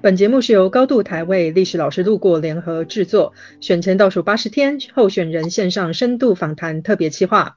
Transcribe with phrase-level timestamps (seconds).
[0.00, 7.56] 本节目是由高度台位历史老师路过联合制作，选前倒数八十天候选人线上深度访谈特别企划。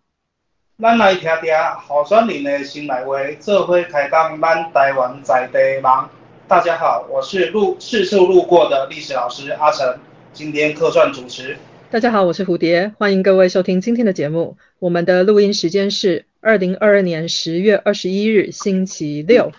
[0.81, 1.53] 咱来听听
[1.85, 6.09] 候选人的心内话，做伙开讲咱台湾在地梦。
[6.47, 9.99] 大家好，我是路四处路过的历史老师阿成，
[10.33, 11.55] 今天客串主持。
[11.91, 14.57] 大家好，我是蝴蝶，欢迎各位收听今天的节目。
[14.79, 19.51] 我们的录音时间是二零二二年十月二十一日星期六。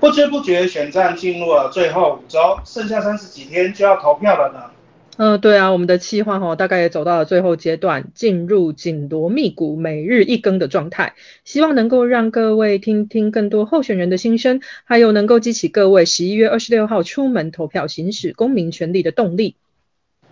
[0.00, 4.70] 不知不觉，选战进入了最后五周，剩下三十几天就要投票了呢。
[5.16, 11.14] 嗯，对啊，我们的计划哈，大概也走到了最后阶段，进入紧锣密鼓、每日一更的状态。
[11.44, 19.56] 希望能够让各位听听更多候选人的心声，还有能够激起各位十一月二十六号出门投票、行使公民权利的动力。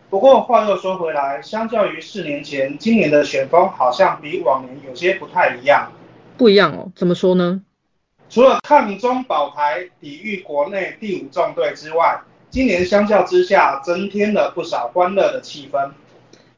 [0.09, 5.91] 不过话又说回来，相较于四年前，今年的选风好像比往年有些不太一样。
[6.37, 7.63] 不一样哦，怎么说呢？
[8.29, 15.91] 除了抗中保台、抵御国内第五纵队之外，今年相较之下增添了不少欢乐的气氛。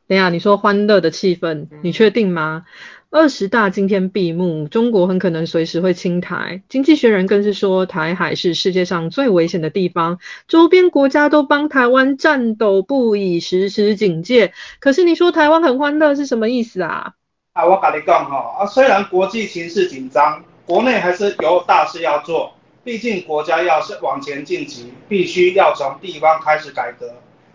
[0.07, 2.65] 等下，你说欢乐的气氛，你确定吗？
[3.11, 6.63] 二十大今天闭幕，中国很可能随时会清台。
[6.69, 14.53] 经济学人更是说，台海是世界上最危险的地方，周边国家都帮台湾战斗不已，时时警戒。
[14.81, 17.13] 可是你说台湾很欢乐是什么意思啊？
[17.53, 20.43] 啊，我跟你讲哈，啊，虽然国际形势紧张。
[20.69, 22.53] 国内还是有大事要做，
[22.85, 27.11] 毕竟国家要是往前晋级，必须要从地方开始改革。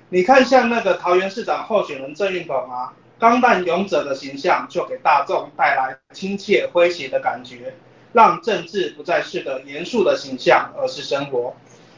[0.10, 7.76] 你看，像那个桃园市长候选人郑运鹏啊，钢弹勇者的形象就给大众带来亲切诙谐的感觉，
[8.14, 11.56] 让政治不再是个严肃的形象，而是生活。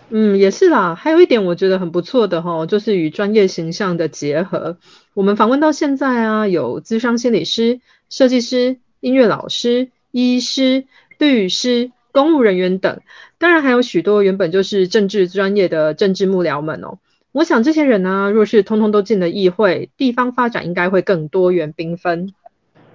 [0.10, 0.96] 嗯，也是啦。
[0.96, 4.78] 还有一点我觉得很不错的哈，就是与专业形象的结合。
[5.14, 7.80] 我们访问到现在啊，有资商心理师、
[8.10, 10.84] 设计师、音乐老师、医师。
[11.18, 13.02] 律师、公务人员等，
[13.38, 17.00] 当然还有许多原本就是政治专业的政治幕僚们哦。
[17.32, 22.34] 我想这些人呢，若是通通都进了议会，地方发展应该会更多元缤纷。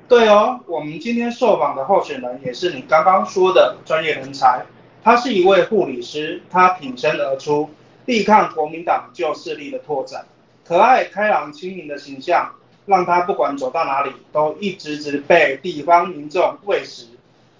[0.08, 4.64] 对哦，我们今天受访的候选人也是你刚刚说的专业人才，
[5.04, 7.68] 他是一位护理师，他挺身而出，
[8.06, 10.24] 力抗国民党旧势力的拓展，
[10.66, 12.50] 可爱、开朗、亲民的形象，
[12.86, 17.04] 让他不管走到哪里，都一直直被地方民众喂食。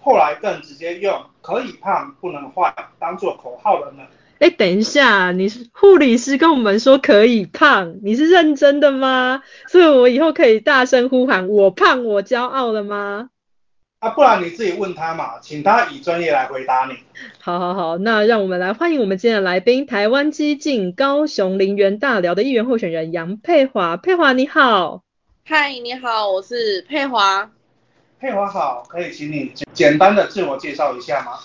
[0.01, 4.03] 后来更直接用“可以胖不能坏”当做口号了呢。
[4.39, 9.43] 哎，等一下，你是护理师跟我们说可以胖，你是认真的吗？
[9.69, 13.29] 所以我以后可以大声呼喊“我胖我骄傲”了吗？
[13.99, 16.95] 啊，不然你自己问他嘛，请他以专业来回答你。
[17.39, 23.99] 好好好，那让我们来欢迎我们今天的来宾，台湾激进高雄林园大寮的议员候选人杨佩华。
[23.99, 25.03] 佩华你好。
[25.45, 27.51] 嗨，你好，我是佩华。
[28.21, 31.39] 佩华好，可以请你简单的自我介绍一下吗？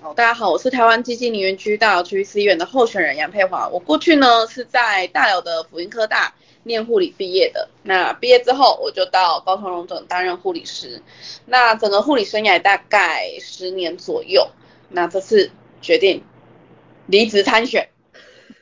[0.00, 3.68] 好，大家好，我是台湾基金林园区大寮区医院的候选人杨佩华。
[3.68, 6.32] 我过去呢是在大寮的辅仁科大
[6.62, 7.68] 念护理毕业的。
[7.82, 11.02] 那毕业之后我就到高雄荣总担任护理师。
[11.44, 14.48] 那整个护理生涯大概十年左右。
[14.88, 15.50] 那这次
[15.82, 16.24] 决定
[17.08, 17.90] 离职参选。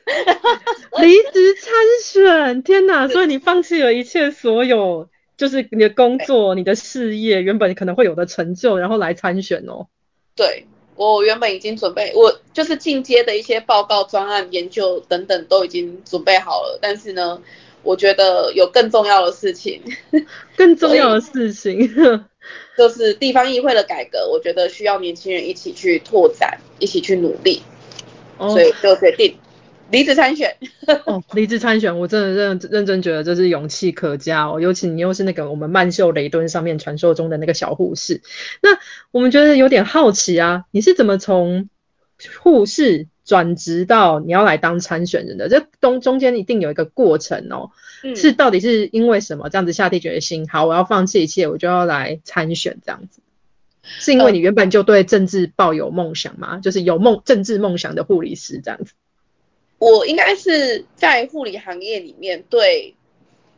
[0.99, 3.07] 离职参选，天哪！
[3.07, 5.07] 所以你放弃了一切所有。
[5.41, 9.87] 就是你的工作、你的事业原本可能会有的成就，然后来参选哦。
[10.35, 16.77] 对，我原本已经准备，我就是进阶的一些报告、专案、研究等等都已经准备好了。
[16.79, 17.41] 但是呢，
[17.81, 19.81] 我觉得有更重要的事情，
[20.55, 21.89] 更重要的事情
[22.77, 24.29] 就是地方议会的改革。
[24.29, 27.63] 我觉得需要年轻人一起去拓展，一起去努力，
[28.37, 29.35] 所以就决定。
[29.91, 30.57] 离职参选
[31.05, 38.21] 哦，离职参选，我真的认认真觉得这是勇气可嘉哦，尤其你又是那个我们曼秀雷敦上面传说中的那个小护士，
[38.61, 38.79] 那
[39.11, 41.69] 我们觉得有点好奇啊，你是怎么从
[42.41, 45.49] 护士转职到你要来当参选人的？
[45.49, 47.71] 这中中间一定有一个过程哦，
[48.15, 53.21] 是到底是因为什么这样子下定决心，好，我要放弃一切，我就要来参选这样子，
[53.83, 56.59] 是因为你原本就对政治抱有梦想吗？
[56.59, 58.93] 就是有梦政治梦想的护理师这样子。
[59.81, 62.93] 我应该是在护理行业里面对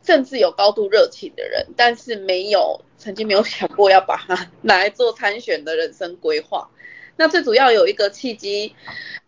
[0.02, 6.70] 政治有高度热情的人，但是没有曾经没有想过要把它拿来做参选的人生规划。
[7.16, 8.74] 那最主要有一个契机，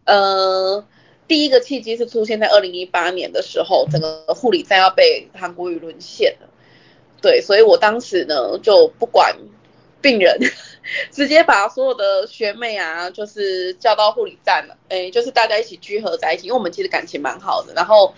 [0.06, 0.82] 呃，
[1.28, 6.48] 第一个契机是出现在二零一八年的时候，整个护理站要被韩国瑜沦陷了。
[7.20, 9.36] 对，所以我当时呢就不管
[10.00, 10.40] 病人。
[11.10, 17.72] 直接把所有的学妹啊，就是叫到护理站了，哎，就是大家一起聚合在一起，因为我们其实感情蛮好的。
[17.74, 18.14] 然后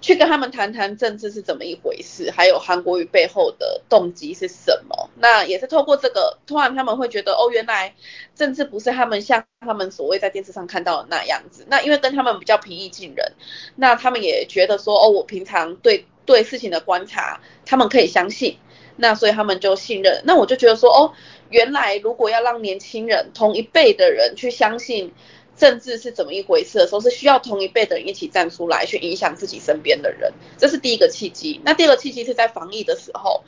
[0.00, 5.10] 去跟他们谈谈政治是怎么一回事，还有韩国瑜背后的动机是什么。
[5.16, 7.94] 那也是透过这个，突然他们会觉得，哦，原来
[8.36, 11.66] 政治不是他们像他们所谓在电视上看到的那样子。
[11.68, 13.32] 那因为跟他们比较平易近人，
[13.74, 18.56] 那他们也觉得说，哦，我平常对对事情的观察，他们可以相信。
[18.98, 20.22] 那所以他们就信任。
[20.26, 21.12] 那我就觉得说，哦，
[21.48, 25.14] 原来如果要让年轻人同一辈的人去相信。
[25.58, 31.60] 政治是怎么一回事的时候，是需要同一辈的人一起站出来，去影响自己身边的人，这是第一个契机。
[31.64, 33.42] 那第二个契机是在防疫的时候，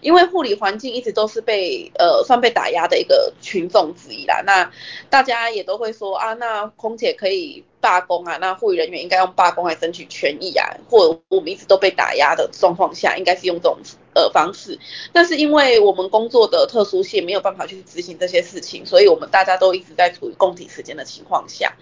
[0.00, 4.44] 因为护理环境一直都是被呃算被打压的一个群众之一啦。
[4.46, 4.70] 那
[5.10, 13.78] 大家也都会说啊，那空姐可以罢工啊，那护理人员应该用罢工来争取权益啊，或我们一直都被打压的状况下，应该是用这种。
[14.16, 14.78] 呃方式，
[15.12, 21.74] 但是因为我们工作的特殊性，没有办法去执行这些事情，所以我们大家都一直在处于共体时间的情况下。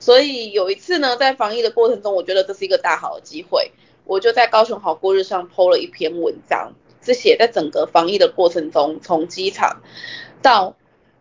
[0.00, 3.70] 所以有一次呢，在防疫的过程中，我觉得这是一个大好的机会，
[4.04, 9.80] 我就在高雄好过日上 PO 了一篇文章，是写在整个防疫的过程中，从机场
[10.42, 10.74] 到。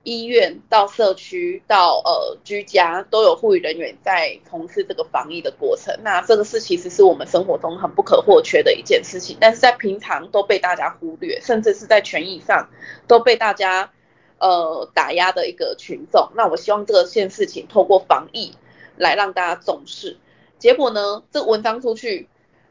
[0.07, 12.69] 医院到社区到呃居家都有护理人员在从事这个防疫的过程，那这个事其实是我们生活中很不可或缺的一件事情，但是在平常都被大家忽略，甚至是在权益上
[13.05, 13.91] 都被大家
[14.37, 16.29] 呃打压的一个群众。
[16.35, 18.53] 那我希望这件事情透过防疫
[18.95, 20.15] 来让大家重视。
[20.57, 22.29] 结果呢，这文章出去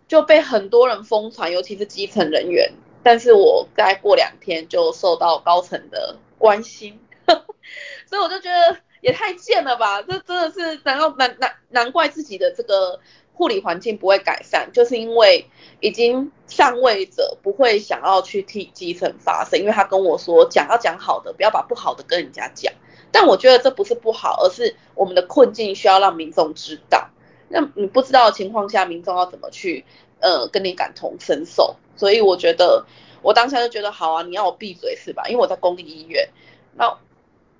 [0.08, 2.72] 就被很多人疯传，尤其是基层人员。
[3.02, 6.98] 但是我再过两天就受到高层的关心。
[8.06, 10.00] 所以我就觉得也太贱了吧！
[10.02, 13.00] 这真的是难道难难难怪自己的这个
[13.34, 15.48] 护理环境不会改善，就是因为
[15.80, 22.72] 已经上位者不会想要去替基层发声，因为他跟我说讲要讲好的，不要把不好的跟人家讲。
[23.12, 27.08] 但我觉得这不是不好，而是我们的困境需要让民众知道。
[27.48, 29.84] 那你不知道的情况下，民众要怎么去
[30.20, 31.76] 呃跟你感同身受？
[31.96, 32.84] 所以我觉得
[33.22, 35.24] 我当下就觉得好啊，你要我闭嘴是吧？
[35.28, 36.28] 因为我在公立医院，
[36.74, 36.96] 那。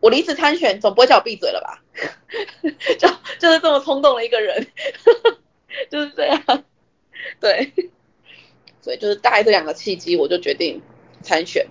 [0.01, 1.83] 我离职参选，总不会叫我闭嘴了吧？
[2.99, 3.09] 就
[3.41, 4.67] 就是这么冲动的一个人，
[5.91, 6.43] 就是这样。
[7.41, 7.73] 对，
[8.81, 10.81] 所以就是大概这两个契机，我就决定
[11.23, 11.67] 参选。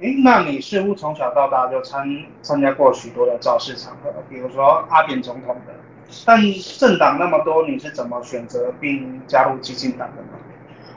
[0.00, 5.74] 哎，那你似乎从小到大就参参加过许多的造势场合，比如说阿扁总统的。
[6.26, 6.40] 但
[6.78, 10.28] 政党那么多，你是怎么选择并加入激进党的呢？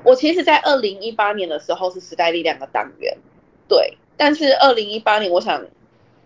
[0.03, 3.17] 我其实，在二零一八年的时候是时代力量的党员，
[3.67, 3.97] 对。
[4.17, 5.65] 但是二零一八年，我想，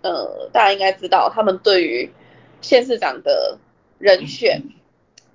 [0.02, 2.12] 呃，大家应该知道，他们对于
[2.62, 3.58] 县市长的
[3.98, 4.62] 人选，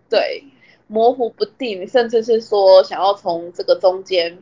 [0.09, 0.45] 对
[0.87, 4.39] 模糊不定，甚至是说想要从这个中间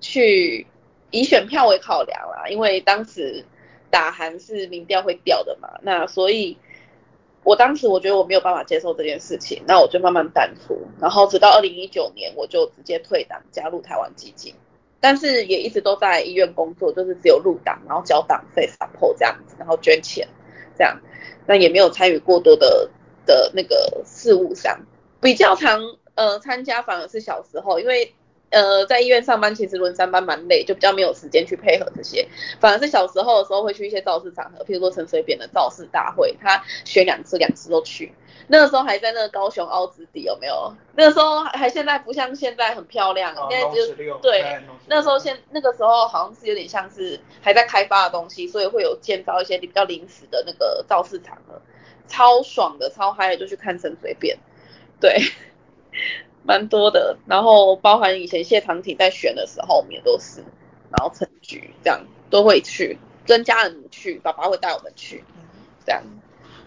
[0.00, 0.66] 去
[1.10, 3.44] 以选票为考量啦，因为当时
[3.90, 6.58] 打韩是民调会掉的嘛，那所以
[7.44, 14.54] 我当时我觉得我没有办法接受这件事情，那我就慢慢淡出，然后直到二零一九年，我就直接退党，加入台湾基金。
[15.06, 20.26] 但是也一直都在医院工作，就是只有入党，然后交党费、散后这样子，然后捐钱
[20.76, 21.00] 这样，
[21.46, 22.90] 那也没有参与过多的
[23.24, 24.80] 的那个事务上，
[25.20, 25.80] 比较常
[26.16, 28.12] 呃参加反而是小时候，因为。
[28.50, 32.26] 呃，在医院上班其实轮三班蛮累，就比较没有时间去配合这些。
[32.60, 38.12] 反而是小时候的时候会去一些造势场合，譬如说陈水扁的造势大会，他选两次，两次都去。
[38.48, 40.72] 那个时候还在那个高雄凹子底有没有？
[40.94, 44.60] 那个时候还现在不像现在很漂亮，现在就对。
[44.86, 51.60] 那时候现那个时候好像是有点像是还在开发的东西，所以会有建造一些比较临时的那个造势场合，
[52.06, 54.38] 超爽的，超嗨的，就去看陈水扁。
[55.00, 55.20] 对。
[56.46, 60.40] 蛮多的，然后包含以前谢长廷在选的时候，我们也都是，
[60.90, 65.24] 然后陈局这样都会去，跟家人去，爸爸会带我们去，
[65.84, 66.02] 这样。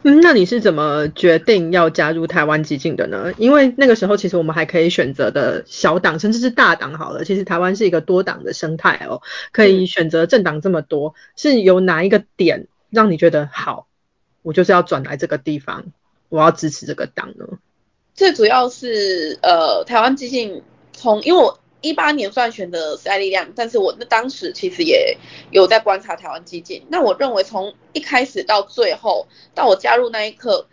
[0.03, 3.33] 嗯，那你是怎么决定要加入台湾激进的呢？
[3.37, 7.25] 因为那个时候其实我们还可以选择的小党，甚至是大党好了。
[7.25, 9.21] 其实台湾是一个多党的生态哦，
[9.51, 13.87] 可以选择政党这么多，是有哪一个点让你觉得好？
[14.41, 15.87] 我就是要转来这个地方，
[16.29, 17.45] 我要支持这个党呢？
[18.19, 20.61] 最主要是呃，台湾基进
[20.91, 25.17] 从，因为我一八年算选的时代力量，但是我那当时其实也
[25.51, 26.83] 有在观察台湾基进。
[26.89, 30.67] 那我认为从一开始到最后，到我加入那一刻，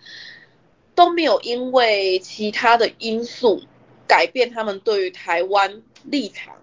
[0.96, 3.62] 都没有因为其他的因素
[4.08, 6.56] 改变他们对于台湾立场、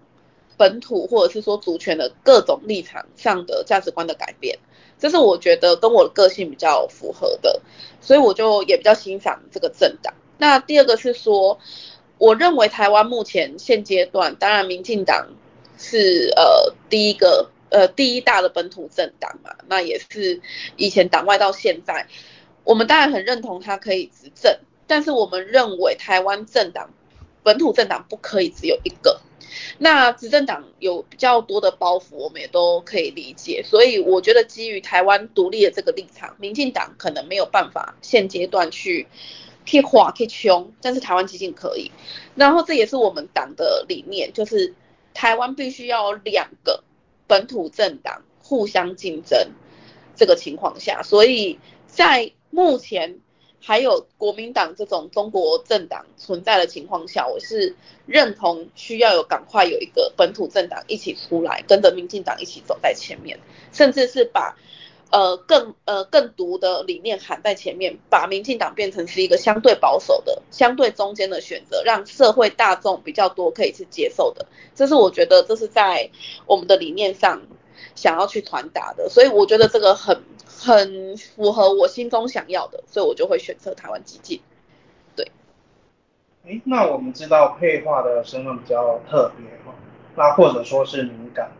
[0.58, 4.58] 本土或者是说主权的各种立场上的价值观的改变。
[4.98, 7.62] 这是我觉得跟我的个性比较符合的，
[8.02, 10.12] 所以我就也比较欣赏这个政党。
[10.38, 11.58] 那第二个是说，
[12.18, 15.28] 我认为台湾目前现阶段，当然民进党
[15.78, 20.40] 是呃第一个呃第一大的本土政党嘛，那也是
[20.76, 22.06] 以前党外到现在，
[22.64, 26.90] 我们当然很认同他可以执政，但是我们认为台湾政党
[27.42, 29.20] 本土政党不可以只有一个。
[29.78, 33.62] 那执政党有比较多的包袱，我们也都可以理解。
[33.62, 39.06] 所以我觉得基于台湾独立的这个立场，民进党可能没有办法现阶段去
[39.68, 41.90] 可以划可以穷，但是台湾基金可以。
[42.34, 44.74] 然后这也是我们党的理念，就是
[45.12, 46.82] 台湾必须要两个
[47.26, 49.50] 本土政党互相竞争
[50.16, 53.20] 这个情况下，所以在目前。
[53.66, 63.40] 还有国民党这种中国政党存在的情况下，我是认同需要有赶快有一个本土政党一起出来，跟着民进党一起走在前面，
[63.72, 64.54] 甚至是把
[65.14, 74.46] 呃更呃更毒的理念喊在前面，把民进党变成是一个相对保守的、相对中间的选择，让社会大众比较多可以去接受的。
[74.74, 76.10] 这是我觉得这是在
[76.46, 77.42] 我们的理念上
[77.94, 80.20] 想要去传达的，所以我觉得这个很。
[80.46, 84.40] 很符合我心中想要的，所以我就会选择台湾激进。
[85.14, 85.30] 对。
[86.46, 89.74] 哎，那我们知道配画的身份比较特别哈，
[90.16, 91.50] 那或者说是敏感，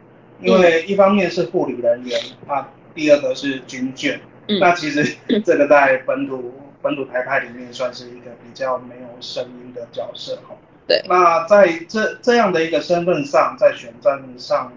[0.40, 4.18] 因为一方面是护理人员，那第二个是军眷，
[4.60, 10.54] 那其实这个在本土本土台派里面算是一个比较没有声音的角色哈。
[10.86, 11.02] 对。
[11.08, 14.72] 那在这这样的一个身份上，在选战上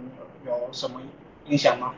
[0.45, 1.01] 有什么
[1.47, 1.93] 影响吗？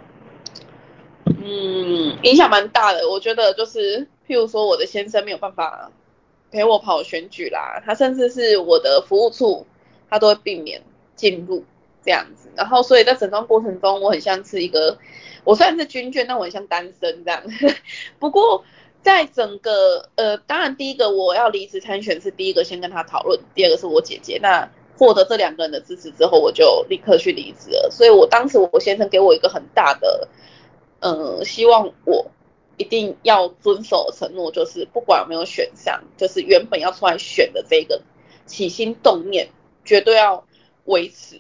[1.26, 3.08] 嗯，影响蛮大的。
[3.08, 5.92] 我觉得就是，譬如说我的先生没有办法
[6.52, 9.66] 陪我跑选举啦，他甚至是我的服务处，
[10.10, 10.82] 他都会避免
[11.16, 11.64] 进入
[12.04, 12.50] 这样子。
[12.56, 14.98] 然后，所以在整段过程中，我很像是一个，
[15.50, 17.42] 我虽然是军眷，但我很像单身这样。
[18.20, 18.64] 不过，
[19.02, 24.38] 在整个呃，当然第一个我要离职参选是第一个先跟他讨论，第二个是我姐姐。
[24.40, 27.90] 那获得这两个人的支持之后，我就立刻去离职了。
[27.90, 30.28] 所以我当时我先生给我一个很大的。
[31.02, 32.30] 呃，希望我
[32.78, 38.02] 一定要遵守承诺，就是不管有没有选上，就是原本要出来选的这个
[38.46, 39.50] 起心动念，
[39.84, 40.46] 绝对要
[40.86, 41.40] 维持，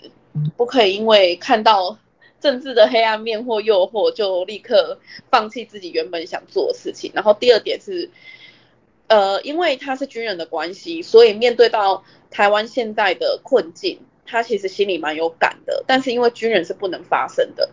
[0.56, 1.98] 不可以因为看到
[2.40, 7.12] 政治的黑暗面或诱惑，就立刻放弃自己原本想做的事情。
[7.14, 8.10] 然后第二点是，
[9.08, 15.84] 呃，因为他是军人的关系，所以面对到台湾现在的困境，他其实心里蛮有感的。
[15.88, 17.70] 但是因为军人是不能发声的。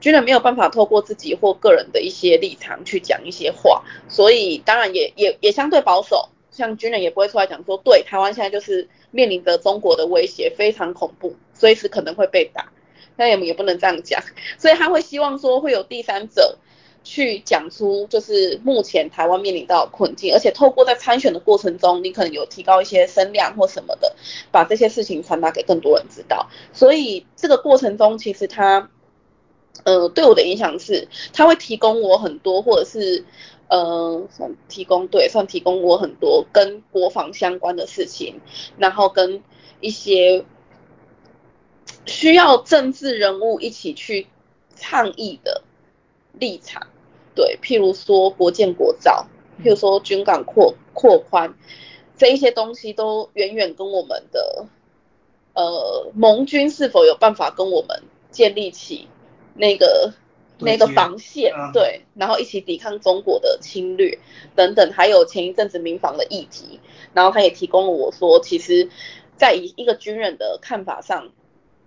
[0.00, 12.70] 军人没有办法透过自己或个人的一些立场去讲一些话，所以当然也也也相对保守，像军人也不会出来讲说，对台湾现在就是面临着中国的威胁，非常恐怖，随时可能会被打，
[13.16, 14.22] 那也也不能这样讲，
[14.58, 16.58] 所以他会希望说会有第三者
[17.02, 24.14] 去讲出就是目前台湾面临到困境，而且透过在参选的过程中，你可能有提高一些声量或什么的，
[24.50, 28.90] 把这些事情传达给更多人知道，所以这个过程中其实他。
[29.82, 33.24] 呃，对我的影响是，他会提供我很多，或者是
[33.68, 38.40] 呃，算提供对，算提供我很多跟国防相关的事情，
[38.78, 39.42] 然后跟
[39.80, 40.44] 一些
[42.06, 44.26] 需要政治人物一起去
[44.76, 45.62] 倡议的
[46.32, 46.86] 立场，
[47.34, 49.26] 对，譬如说国建国造，
[49.62, 51.54] 譬如说军港扩扩宽，
[52.16, 54.66] 这一些东西都远远跟我们的
[55.54, 59.08] 呃盟军是否有办法跟我们建立起。
[59.56, 60.12] 那个
[60.58, 64.18] 那个防线对，然后一起抵抗中国的侵略
[64.56, 66.80] 等等，还有前一阵子民防的议题，
[67.12, 68.90] 然后他也提供了我说，其实，
[69.36, 71.30] 在一一个军人的看法上，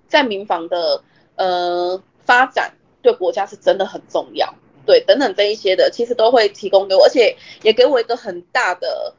[0.08, 1.02] 在民防的
[1.36, 4.54] 呃发展对国家是真的很重要，
[4.86, 9.14] 对等等这一些的，其实都会提供给我，而且也给我一个很大的。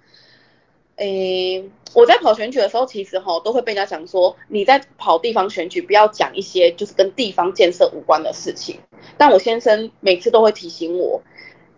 [0.97, 8.80] 诶，我在跑选举的时候，其实哈都会被人家讲说，你在跑地方选举，不要讲一些就是跟地方建设无关的事情。
[9.16, 11.23] 但我先生每次都会提醒我，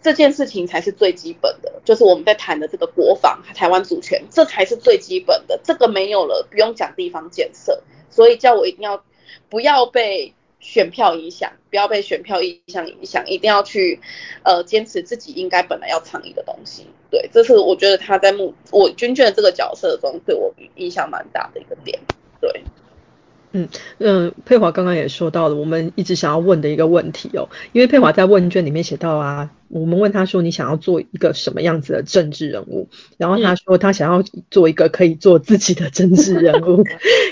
[0.00, 5.61] 这件事情才是最基本的，就是我们在谈的这个国防、台湾主权，这才是最基本的。
[5.62, 7.83] 这个没有了，不用讲地方建设。
[8.11, 9.02] 所以叫我一定要
[9.49, 10.35] 不要被。
[10.62, 13.99] 选票影响，不要被选票影响影响，一定要去
[14.43, 16.85] 呃坚持自己应该本来要倡议的东西。
[17.11, 21.99] 对，这是我觉得他在目我军眷这个角色中对我影响蛮大的一个点。
[22.43, 22.62] 对。
[23.52, 36.85] 嗯嗯，佩华刚刚也说到了，我们一直想要问的一个问题哦，因为佩华在问卷里面写到啊，我们问他说你想要做一个什么样子的政治人物，然后他说他想要做一个可以做自己的政治人物。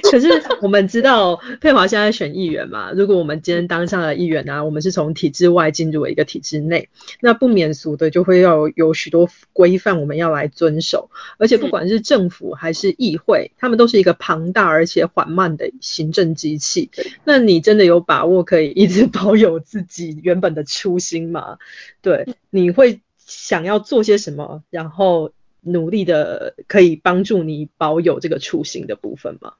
[0.10, 0.28] 可是
[0.60, 6.88] 我们知道佩华现在选议员嘛，如果我们今天当上了议员呢，我们是从体制外进入了一个体制内，
[7.20, 16.08] 那不免俗的就会要有许多规范我们要来遵守，而且不管是政府还是议会，他们都是一个庞大而且缓慢的行。
[16.08, 16.90] 行政机器，
[17.24, 21.58] 那你真的有把握可以一直保有自己原本的初心吗？
[22.00, 24.62] 对，你会想要做些什么？
[24.70, 29.52] 然后努力的可以帮助你保有这个初心的部分吗？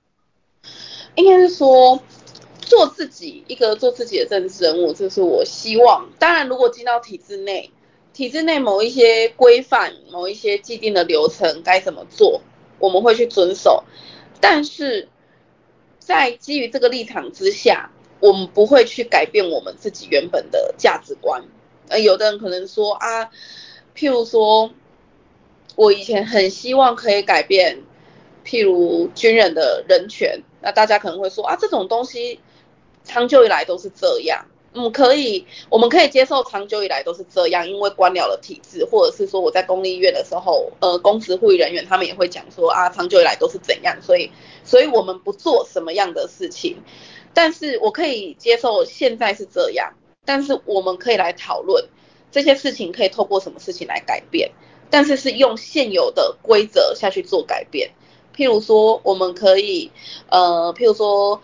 [1.19, 2.01] 应该是说
[2.61, 6.09] 做自己一个做自己的政治人物，这是我希望。
[6.17, 7.73] 当然，如果进到体制内，
[8.13, 12.41] 体制内某一些规范、某一些既定的流程该怎么做，
[12.79, 13.83] 我们会去遵守。
[14.41, 15.09] 但是
[15.99, 21.43] 在基于这个立场之下，我们不会去改变我们自己原本的价值观。
[21.89, 23.25] 呃，有的人可能说啊，
[23.97, 24.71] 譬如说，
[25.75, 27.83] 我以前很希望可以改变，
[28.45, 32.41] 譬如军人的人权，那大家可能会说啊，这种东西
[33.05, 34.47] 长久以来都是这样。
[34.75, 44.31] 嗯，可以，我们可以接受长久以来都是这样，因为官僚的体制，或者是说我在公立医院的时候，呃，公职护理人员他们也会讲说啊，长久以来都是怎样，所以，
[44.65, 46.77] 所以我们不做什么样的事情。
[47.33, 49.95] 但是我可以接受现在是这样。
[50.25, 51.89] 但是我们可以来讨论
[52.31, 54.51] 这些事情可以透过什么事情来改变，
[54.91, 57.91] 但是是用现有的规则下去做改变。
[58.39, 59.91] 譬如说，我们可以，
[60.29, 61.43] 呃，譬如说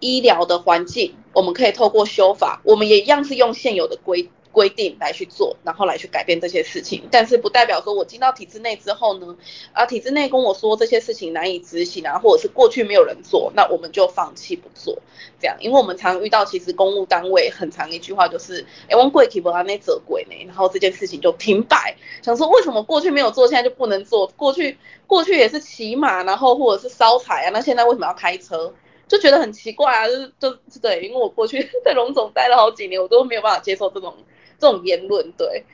[0.00, 4.28] 医疗的环境，我们可以透过修法，我们也一样是用现有的规。
[4.52, 9.36] 规定来去做，然后来去改变这些事情，但是不代表说我进到体制内之后呢，
[9.72, 14.98] 啊，体制内跟我说这些事情难以执行啊，或者是过去没有人做，那我们就放弃不做，
[15.40, 24.26] 这样，因为我们常遇到其实公务单位很长一句话就是，哎，我贵体不安内责鬼呢，然后这件事情就停摆，想说为什么过去没有做，现在就不能做？
[24.36, 28.74] 过去过去也是骑马，然后或者是烧柴啊，那现在为什么要开车？
[29.08, 30.06] 就觉得很奇怪啊，
[30.38, 34.14] 就就对，因为我过去 在龙总待了好几年，我都没有办法接受这种。
[34.62, 35.64] 这种言论对，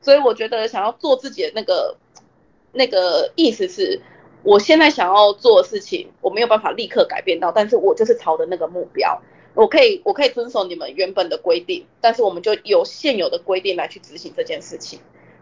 [0.00, 1.94] 所以我觉得想要做自己的那个
[2.72, 4.00] 那个意思是，
[4.42, 9.20] 我现在想要做的事情，我没有办法立刻改变到，但是我就是朝着那个目标，
[9.52, 14.98] 我可以我可以遵守你们原本的规定，但是我们就有现有的规定来去执行这件事情，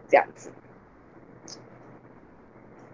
[0.09, 0.51] 这样子。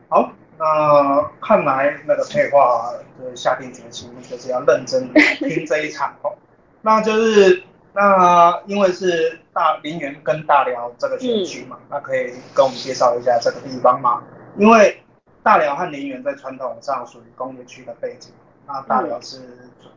[0.10, 6.38] 好，那看来那个配话就下定决心，就是要认真听这一场哦，
[6.84, 7.64] 那就是。
[8.00, 14.22] 那因为是大林园跟大寮这个选区嘛，那可以跟我们介绍一下这个地方吗？
[14.56, 15.02] 因为
[15.42, 18.32] 大寮和林园在传统上属于工业区的背景，
[18.68, 19.40] 那大寮是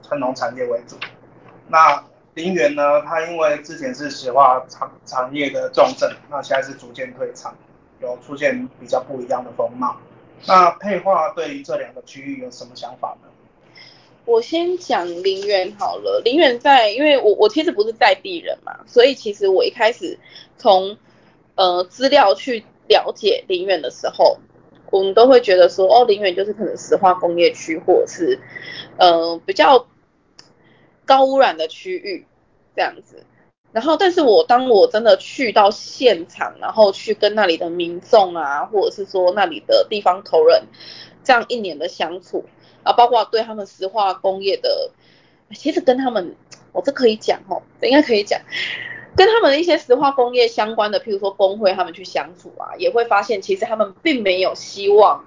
[0.02, 0.96] 传统产业为主，
[1.68, 7.54] 那林园呢，它因为之前是石化产产业的重镇，那现在是逐渐退场，
[8.00, 9.94] 有出现比较不一样的风貌。
[10.46, 13.28] 那配化对于这两个区域有什么想法呢？
[14.24, 20.18] 我先讲林园好了，林园在，因为我我其实不是在地人嘛，所以其实我一开始
[20.56, 20.96] 从
[21.56, 24.38] 呃资料去了解林园的时候，
[24.90, 28.38] 我们都会觉得说，哦，林园就是可能石化工业区，或者是
[28.98, 29.86] 呃比较
[31.04, 32.26] 高污染的区域
[32.76, 33.24] 这样子。
[33.72, 40.64] 然后，但是我当我真的去到现场，然后去跟那里的民众啊，或者是说那里的地方头人，
[41.22, 42.44] 这样一年的相处。
[42.82, 44.90] 啊，包括对他们石化工业的，
[45.54, 46.34] 其实跟他们，
[46.72, 48.40] 我这可以讲哦，这应该可以讲，
[49.16, 55.24] 跟他们的一些石化工业相关的，譬如说工会，他们去相处啊，也会发现其实他们并没有希望，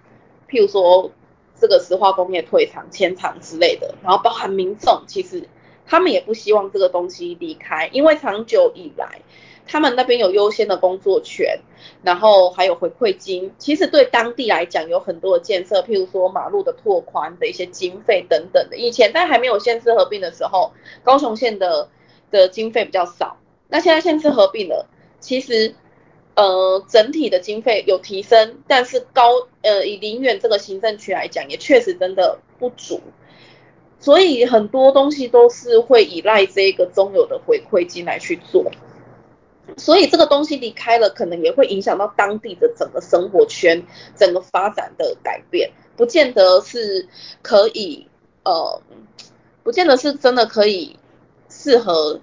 [0.49, 1.11] 譬如说
[1.59, 5.47] 这个石化工业退场、迁厂之类的，然后包含民众，其实
[5.85, 9.21] 他们也不希望这个东西离开，因为长久以来。
[9.65, 11.57] 他们那边有优先的工作权，
[12.03, 13.49] 然后还有回馈金。
[13.57, 18.75] 其实对当地来讲有很多的建设，譬如说马路的拓宽的一些经费等等的。
[18.75, 21.87] 以前在还没有县市合并的时候，高雄县的
[22.29, 23.37] 的经费比较少。
[23.69, 24.85] 那现在县市合并了，
[25.21, 25.73] 其实
[26.35, 32.99] 呃整体的经费有提升，但是高呃以林远这个行政区来讲，也确实真的不足。
[34.03, 38.69] 所以很多东西都是会依赖这个中有的回馈金来去做。
[39.77, 43.81] 所以这个东西离开了，可能也会影响到当地的整个生活圈、
[44.13, 47.07] 整个发展的改变，不见得是
[47.41, 48.05] 可以，
[48.43, 48.81] 呃，
[49.63, 50.99] 不见得是真的可以
[51.47, 52.19] 适合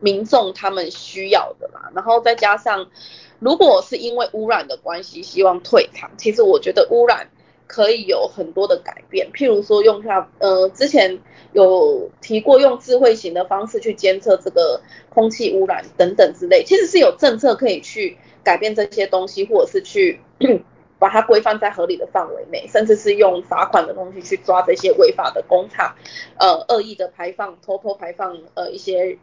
[0.00, 1.90] 民众他们需要的啦。
[1.94, 2.90] 然后再加上，
[3.38, 7.30] 如果是因为污染的关系，希望退场，其实我觉得污染。
[7.68, 11.20] 可以有很多的改变，譬如说用下，呃，之前
[11.52, 20.18] 有提过用智慧型的方式去监测这个空气污染等等之类，其实是有政策可以去改变这些东西，或者是去
[20.98, 25.94] 把它规范在合理的范围内，甚至是用罚款的东西去抓这些违法的工厂，
[26.38, 29.18] 呃，恶意的排放、偷偷排放呃一些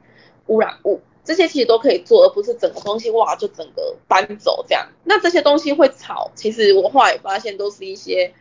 [0.46, 1.02] 污染物。
[1.26, 4.88] 这些其实都可以做，而不是整个东西哇就整个搬走这样。
[5.04, 8.34] 那这些东西会吵，其实我后来发现都是一些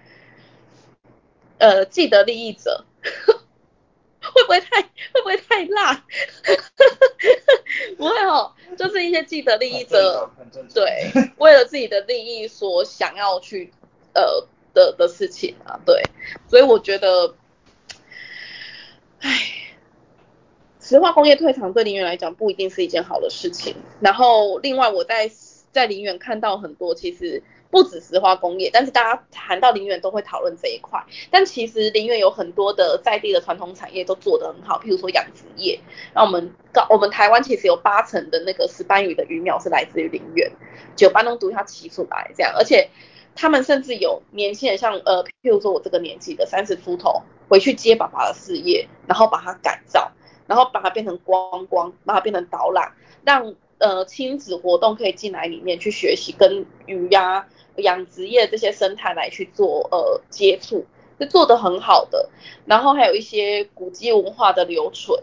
[1.58, 2.84] 呃既得利益者，
[4.22, 6.04] 会不会太会不会太辣？
[7.96, 10.30] 不会哦，就是一些既得利益者，
[10.74, 13.72] 对，为了自己的利益所想要去
[14.14, 16.02] 呃的的事情啊，对，
[16.48, 17.34] 所以我觉得，
[20.84, 23.74] 石化工业退场对林园来讲不一定是一件好的事情。
[24.00, 25.30] 然后另外我在
[25.72, 27.42] 在林园看到很多其实。
[27.70, 31.04] 不止石化工业，但是大家谈到林园都会讨论这一块。
[31.28, 35.80] 但其实林园有很多的在地的传统产业都做得很好，譬如说养殖业。
[36.14, 40.48] 那我们高，我们台湾其实有八成的那个石斑鱼的鱼苗是来自于林园，
[40.94, 42.88] 九班东独它起出来这样，而且
[43.34, 50.12] 他们甚至有年轻人，像呃，譬如说我这个年纪的三十出头，回去接爸爸的事业，然后把它改造，
[50.46, 52.92] 然后把它变成观光，把它变成导览，
[53.24, 57.46] 让呃亲子活动可以进来里面去学习跟鱼呀。
[57.78, 60.87] 养殖业这些生态来去做呃接触，
[61.18, 62.30] 是做的很好的。
[62.66, 65.20] 然后还有一些古迹文化的留存，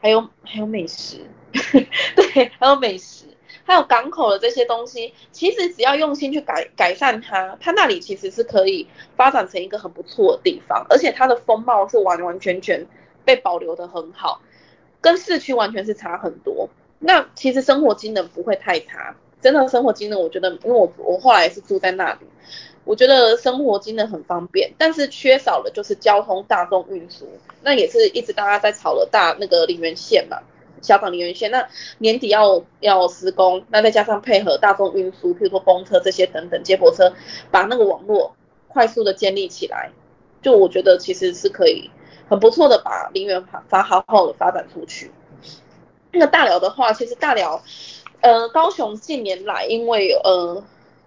[0.00, 1.18] 还有还有美食，
[2.16, 3.26] 对，还有美食，
[3.66, 12.86] 还有港口的这些东西，其实只要用心去改改善它，它那里其实是可以发展成一个很不错的地方，而且它的风貌是完完全全
[13.26, 14.40] 被保留的很好，
[15.00, 16.68] 跟市区完全是差很多。
[16.98, 19.14] 那其实生活机能不会太差。
[19.40, 22.26] 真的生活机能，我觉得，因为我我后来是住在那里，
[22.84, 27.26] 我觉得生活机能很方便，但是缺少了就是交通大众运输，
[27.62, 30.36] 那也是一直大家在吵的大那个林园线嘛，
[30.82, 37.10] 小港林园线，那年底要要施工，那再加上配合大众运输，譬如说公车这些等等接驳车，
[37.50, 38.36] 把那个网络
[38.68, 39.90] 快速的建立起来，
[40.42, 41.90] 就我觉得其实是可以
[42.28, 45.10] 很不错的把林园发发好好的发展出去。
[46.12, 47.62] 那大寮的话，其实大寮。
[48.22, 50.62] 呃，高雄近年来，因为呃，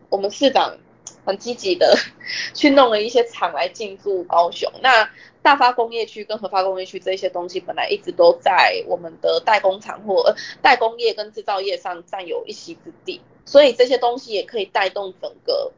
[0.09, 0.75] 我们市长
[1.23, 1.95] 很积极的
[2.55, 4.71] 去弄了一些厂来进驻高雄。
[4.81, 5.07] 那
[5.43, 15.71] 大发工业区跟核发工业区这些东西，本来一直都在我们的代工厂或代工业跟制造业上占有一席之地，所以这些东西也可以带动整个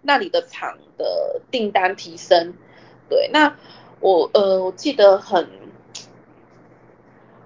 [0.00, 2.54] 那里的厂的订单提升。
[3.10, 3.54] 对，那
[4.00, 5.48] 我呃，我记得很，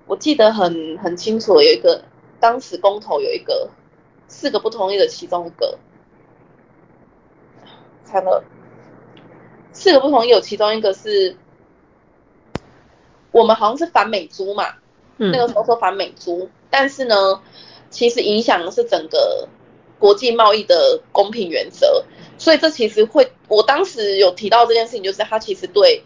[0.07, 2.05] 我记得很很清楚，有一个。
[2.41, 3.71] 当时公投有一个
[4.29, 5.79] 四个不同意的其中一个，
[8.05, 8.45] 惨了，
[9.73, 11.39] 四个不同意有其中一个是，
[13.31, 14.75] 我们好像是反美猪嘛，
[15.17, 17.41] 那个时候说反美猪，但是呢，
[17.89, 19.49] 其实影响的是整个
[19.99, 22.05] 国际贸易的公平原则，
[22.37, 26.05] 所以这其实会，我当时有提到这件事情，就是它其实对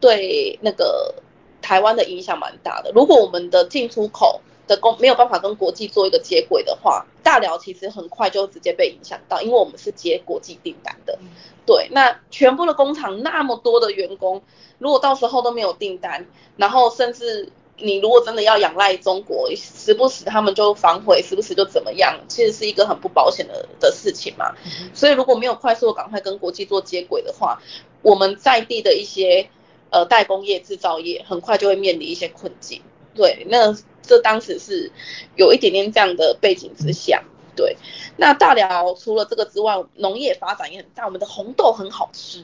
[0.00, 1.14] 对那个
[1.62, 4.40] 台湾的影响蛮大的，如果我们的进出口。
[4.68, 11.18] 的工没有办法跟国际做一个接轨的话，大寮其实很快就直接被影响到，因为我们是接国际订单的。
[11.64, 14.42] 对，那全部的工厂那么多的员工，
[14.76, 16.26] 如果到时候都没有订单，
[16.58, 24.54] 然后甚至你如果真的要仰赖中国，时不时他们就反悔，时不时就怎么样，其实是一个很不保险的的事情嘛。
[24.92, 27.58] 所以如果没有快速赶快跟国际做接轨的话，
[28.02, 29.48] 我们在地的一些
[29.90, 32.82] 呃代工业、制造业很快就会面临一些困境。
[33.14, 33.76] 对，那。
[34.00, 34.90] 这当时是
[35.36, 37.22] 有一点点这样的背景之下，
[37.54, 37.76] 对。
[38.16, 41.04] 那大寮除了这个之外，农业发展也很大。
[41.04, 42.42] 我们的红豆很好吃，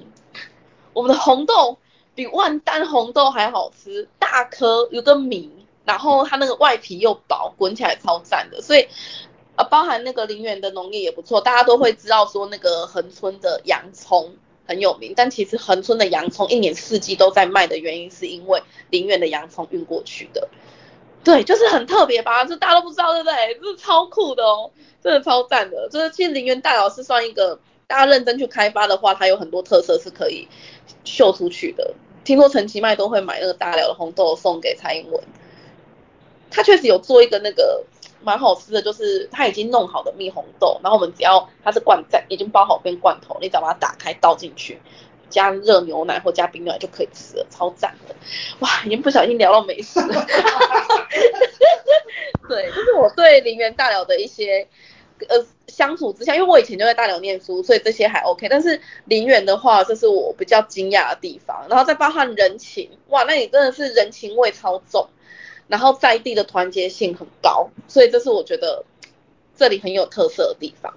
[0.92, 1.78] 我们的红豆
[2.14, 5.50] 比万丹红豆还好吃，大颗有个米，
[5.86, 8.60] 然后它那个外皮又薄，滚起来超赞的。
[8.60, 8.86] 所以
[9.56, 14.34] 啊，包含那个林园的农业也不错，大家都会知道说那个恒村的洋葱
[14.66, 20.48] 很有名，但其实恒村的洋葱一年四季都在卖的原因，是因为林园的洋葱运过去的。
[21.22, 23.58] 对，就是很特别吧，这大家都不知道，对不对？
[23.60, 24.70] 这是超酷的哦，
[25.02, 25.88] 真的超赞的。
[25.90, 30.46] 就是其实林园大寮是算一个大家认真去开发的话，它有很多特色是可以
[31.04, 31.94] 秀出去的。
[32.24, 35.22] 听说陈其迈都会买那个大寮的红豆送给蔡英文，
[36.50, 37.84] 他确实有做一个那个
[38.24, 44.80] 蛮好吃的，就是他已经弄好的蜜红豆，然后我们只要它是罐在已经包好变罐头，你只要把它打开倒进去。
[45.30, 48.14] 加热牛奶或加冰牛奶就可以吃了，超赞的！
[48.60, 50.26] 哇，已经不小心聊到美食了。
[52.48, 54.68] 对，就是我对林园大寮的一些
[55.28, 58.48] 呃相处之下，因为我以前就在大寮念书，所以这些还 OK。
[58.48, 61.66] 但是林园的话，这是我比较惊讶的地方。
[61.68, 65.08] 然后再包含人情，哇，那你真的是人情味超重，
[65.68, 68.84] 然后在地的团结性很高，所以这是我觉得
[69.56, 70.94] 这里很有特色的地方。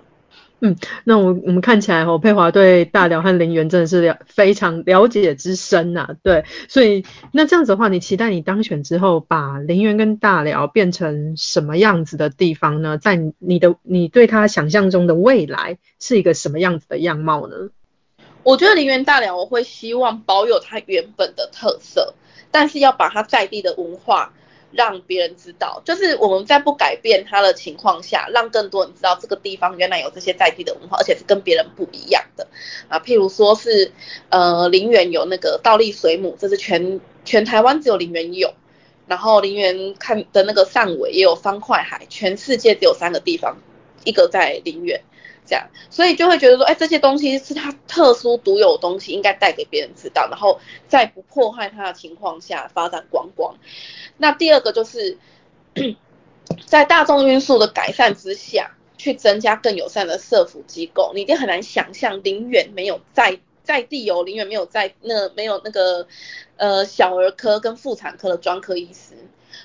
[0.60, 12.98] 嗯，那我我们看起来哦，佩华对大寮和林园真的是了非常了解之深呐，对，所以那这样子的话，你期待你当选之后，把林园跟大寮变成什么样子的地方呢？
[12.98, 17.56] 在你的你对他想象中的未来是一个什么样子的样貌呢？
[18.42, 22.16] 我觉得林园大寮，我会希望保有它原本的特色，
[22.50, 24.34] 但是要把它在地的文化
[24.72, 32.48] 让别人知道，就是我们在不改变它的情况下，让更多人知道这个地方原来有这些在地的文化，而且是跟别人不一样的
[32.88, 33.00] 啊。
[33.00, 33.92] 譬如说是
[34.30, 38.54] 呃林园有那个倒立水母，这是全全台湾只有林园有，
[39.08, 43.58] 然后林园看的那个汕尾也有方块海，全世界只有三个地方，
[44.04, 45.02] 一个在林园。
[45.48, 53.56] 这样，所以就会觉得说，哎，这些东西是它特殊独有的东西，应该带给别人知道，然后在不破坏它的情况下发展观光。
[54.18, 55.18] 那第二个就是
[56.66, 61.12] 在大众运输的改善之下，去增加更友善的社福机构。
[61.16, 66.08] 你一定很难想象林远没有在在地有林远没有在那没有那个
[66.56, 69.16] 呃小儿科跟妇产科的专科医师，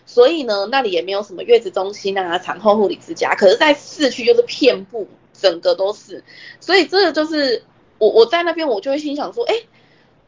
[0.07, 3.35] 所以呢，那里也没有什么月子中心啊、产后护理之家。
[3.35, 5.09] 可是，在市区就是遍布。
[5.43, 6.23] 整个都是，
[6.61, 7.65] 所以这个就是
[7.99, 9.55] 我我在那边我就会心想说，哎，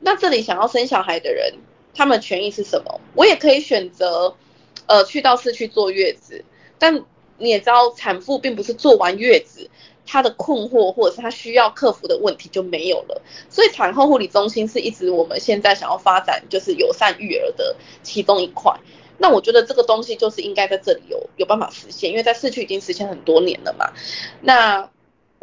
[0.00, 1.54] 那这里想要生小孩的人，
[1.94, 3.00] 他们权益是什么？
[3.14, 4.34] 我也可以选择，
[4.86, 6.44] 呃，去到市区坐月子，
[6.78, 7.04] 但
[7.38, 9.70] 你也知道，产妇并不是做完月子，
[10.04, 13.22] 她的困惑或者是她需要克服的问题就没有了。
[13.48, 18.72] 所以产后护理中心是一直我们现在想要发展就是友善育儿的其中一块。
[19.16, 23.92] 那我觉得这个东西就是应该在这里有有办法实现，因为在市区已经实现很多年了嘛。
[24.40, 24.90] 那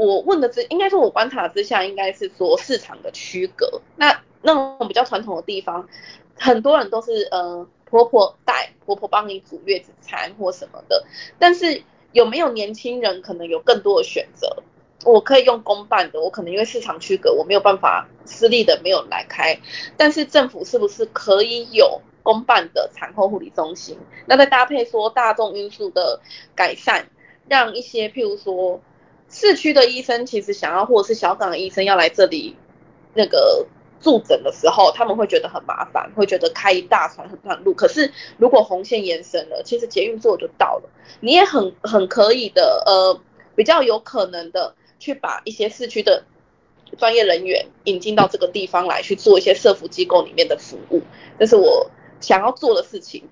[0.04, 3.80] 我问的之，应该说我观察之下，应该是说市场的区隔。
[3.96, 5.88] 那那种比较传统的地方，
[6.34, 11.06] 很多人都是呃婆婆带，婆婆帮你煮月子餐或什么的。
[11.38, 11.84] 但是
[12.14, 14.64] 有没有年轻人可能有更多的选择？
[15.06, 19.60] 我可以用公办的，我可能因为市场区隔，我没有办法私立的没有来开。
[19.98, 24.00] 但是政府是不是可以有公办的产后护理中心？
[24.26, 26.20] 那再搭配说大众因素的
[26.56, 27.06] 改善，
[27.48, 28.82] 让一些譬如说。
[29.32, 32.56] 市区的医生其实想要，或者是小港的医生要来这里
[33.14, 33.66] 那个
[34.02, 37.74] 住诊的时候，他们会觉得很麻烦，会觉得开一大串很短路。
[37.74, 40.90] 可是如果红线延伸了，其实捷运坐就到了，
[41.22, 43.22] 你也很很可以的，呃，
[43.56, 46.26] 比较有可能的去把一些市区的
[46.98, 51.02] 专业人员引进到这个地方来去做一些社福机构里面的服务，
[51.40, 51.90] 这是我
[52.20, 53.24] 想要做的事情。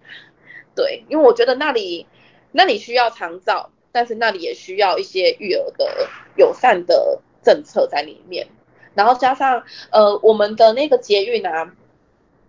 [0.75, 2.05] 对，因为我觉得那里
[2.53, 3.69] 那里需要长照。
[3.99, 6.07] 但是那里也需要一些育儿的
[6.37, 8.47] 友善的政策在里面，
[8.93, 11.73] 然后加上呃我们的那个捷运啊，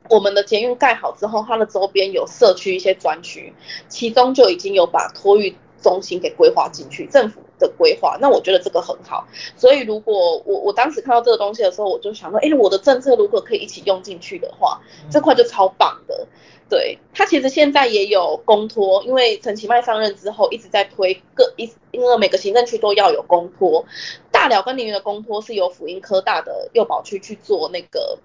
[0.09, 3.53] 我们的捷运盖好之后，它的周边有社区一些专区，
[3.89, 9.25] 其中就已经有把托育中心给规划进去，政府的规划，那我觉得这个很好。
[9.57, 16.27] 所以如果我我当时看到这个东西的时候，我就想说，哎，我的政策如果可以一起用进去的话，这块就超棒的。
[16.69, 23.85] 对他其实现在也有公托，因为陈其迈上任之后一直在推各一，因为每个行政区都要有公托。
[24.31, 28.17] 大寮跟林园的公托是由辅英科大的幼保区去做那个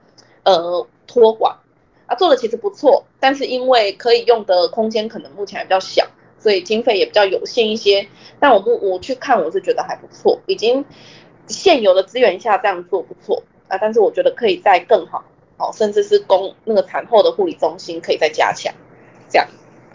[0.43, 1.57] 呃托管，
[2.05, 6.07] 啊做的其实不错，但是因为可以用的空间可能目前还比较小，
[6.45, 8.07] 所以经费也比较有限一些。
[8.39, 10.85] 但我们我去看我是觉得还不错，已经
[11.47, 15.25] 现有的资源下这样做不错啊，但是我觉得可以再更好。
[15.57, 18.71] 哦，甚至是供那个产后的护理中心可以再加强，
[19.27, 19.47] 这样。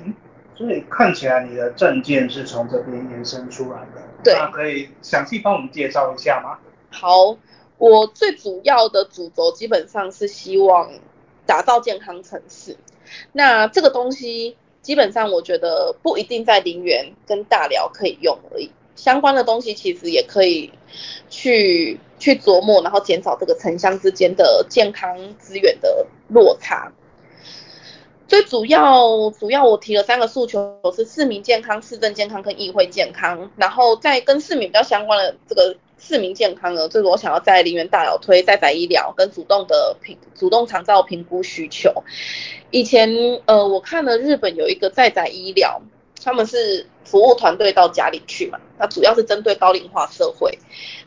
[0.05, 0.13] 嗯，
[0.57, 4.03] 所以看起来你的证件是从这边延伸出来的。
[4.25, 4.35] 对。
[4.35, 6.59] 那可以详细帮我们介绍一下吗？
[6.91, 7.37] 好，
[7.79, 10.91] 我最主要的主轴基本上是希望
[11.47, 12.77] 打造健康城市。
[13.31, 18.71] 那这个东西基本上我觉得不一定在林园跟大寮可以用而已。
[18.97, 20.71] 相关的东西其实也可以
[21.31, 26.93] 去去琢磨，然后减少这个城乡之间的健康资源的落差。
[28.29, 33.51] 最主要主要我提了三个诉求，是市民健康、市政健康跟议会健康。
[33.57, 41.93] 然后在跟市民比较相关的这个市民健康呢，就是我想要在林园大寮推在宅医疗跟主动的评主动长照评估需求。
[42.71, 43.09] 以前
[43.45, 45.81] 呃我看了日本有一个在宅医疗。
[46.23, 50.59] 他们是服务团队到家里去嘛，那主要是针对高龄化社会，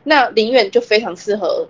[0.03, 1.67] 那林园就非常适合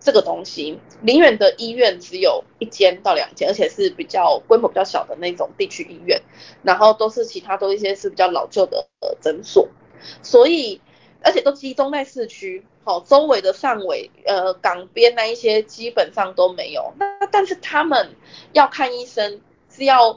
[0.00, 0.76] 这个东西。
[1.00, 6.20] 林园的医院只有一间到两间，而且是比较规模比较小的那种地区医院，
[6.64, 9.68] 然后都是其他都一些是比较老旧的呃诊所，
[10.20, 10.80] 所以
[11.26, 16.94] 而且都集中在市区，好，周围的上尾呃港边那一些基本上都没有。
[16.98, 18.14] 那但是他们
[18.52, 20.12] 要看医生是要，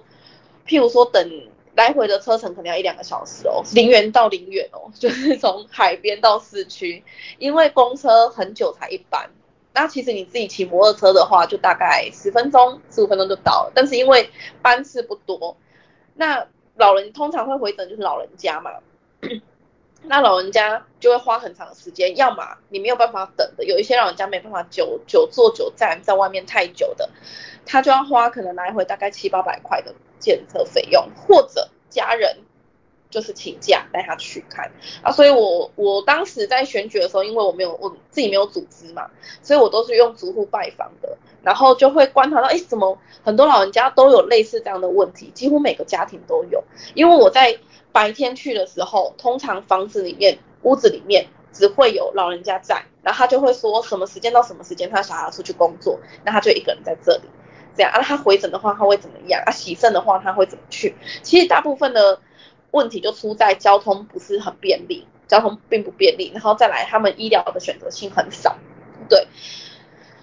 [0.66, 1.50] 譬如说等。
[1.76, 7.02] 来回的车程可能要一两个小时哦，林园到林园哦， 就是从海边到市区，
[7.38, 9.30] 因为公车很久才一班，
[9.72, 13.72] 那其实你自己骑摩托车的话，就大概十分钟、十五分钟就到了。
[13.74, 14.30] 但是因为
[14.62, 15.56] 班次不多，
[16.16, 16.46] 那
[16.76, 18.72] 老人通常会回诊就是老人家嘛，
[20.04, 27.10] 那老人家就会花很长时间，要么你没有办法等的，有一些老人家没办法久久坐久站在外面太久的，
[27.66, 32.38] 他就要花可能来回大概七八百块的检测费用，或者家人
[33.10, 34.72] 就是请假带他去看
[35.04, 35.12] 啊。
[35.12, 39.12] 所以我我当时在选举的时候，因为我没有我自己没有组织嘛，
[39.44, 46.64] 所以我都是用逐户拜访的，然后就会观察到，哎，怎么很多老人家都有类似这样的问题，几乎每个家庭都有，
[46.96, 47.60] 因为我在。
[47.92, 57.24] 白天去的时候，通常房子里面、屋子里面只会有老人家在，然后他就会说什么时间到什么时间他小孩出去工作，那他就一个人在这里，
[57.76, 58.02] 这样啊。
[58.02, 59.52] 他回诊的话他会怎么样啊？
[59.52, 60.96] 洗肾的话他会怎么去？
[61.24, 62.20] 其实大部分的
[62.72, 68.56] 问题就出在交通不是很便利，交通并不便利，然后再来他们医疗的选择性很少，
[69.10, 69.28] 对。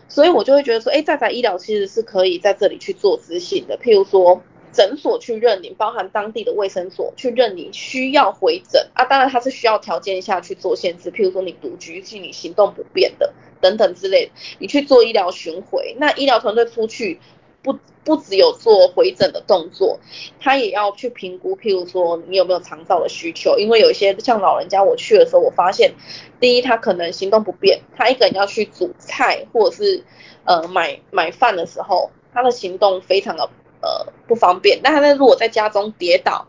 [0.09, 4.41] 所以我就会觉得说，哎，在在医疗其实是可以在这里去做执行的，譬如说。
[4.77, 9.07] 诊所去认领，包含当地的卫生所去认领，需要回诊啊。
[9.07, 15.97] 当然，它是需要条件下去做限制，譬如说你独居，是你行动不便的等等之类，你去做医疗巡回。
[15.99, 17.19] 那医疗团队出去
[17.63, 19.99] 不不只有做回诊的动作，
[20.39, 23.59] 他也要去评估，譬如说你有没有肠道的需求。
[23.59, 25.95] 因为有一些像老人家，我去的时候，我发现
[26.39, 30.05] 第一他可能行动不便，他一个人要去煮菜或者是
[30.45, 33.49] 呃买买饭的时候，他的行动非常的。
[33.87, 34.81] 呃，不方便。
[34.83, 36.49] 那他如果在家中跌倒，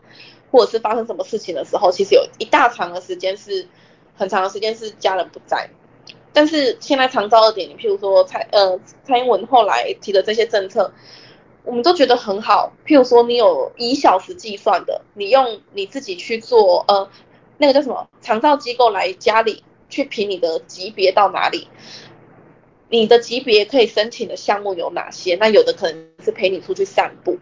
[0.50, 3.68] 或者是发生什么事情的时候，其实有一大长的时间是
[4.16, 5.70] 很长的时间是家人不在。
[6.32, 10.92] 但是现在长照二点零，譬如说蔡呃蔡英文后来提的这些政策，
[11.64, 12.72] 我们都觉得很好。
[12.84, 17.08] 譬如说你有以小时计算的，你用你自己去做呃
[17.58, 21.68] 那个叫什么长照机构来家里去评你的级别到哪里。
[22.90, 25.36] 你的级别可以申请的项目有哪些？
[25.36, 27.38] 那有的可能是陪你出去散步，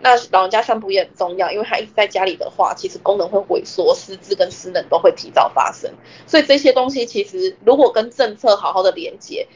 [0.00, 5.92] 那老人家散步也很重要，因为他一直在家里的话，其实功能会萎缩，失智跟失能都会提早发生。
[6.26, 9.46] 所以这些东西其实如果跟政策好好的连接，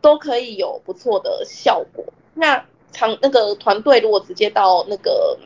[0.00, 2.04] 都可以有不错的效果。
[2.34, 5.38] 那长那个团队如果直接到那个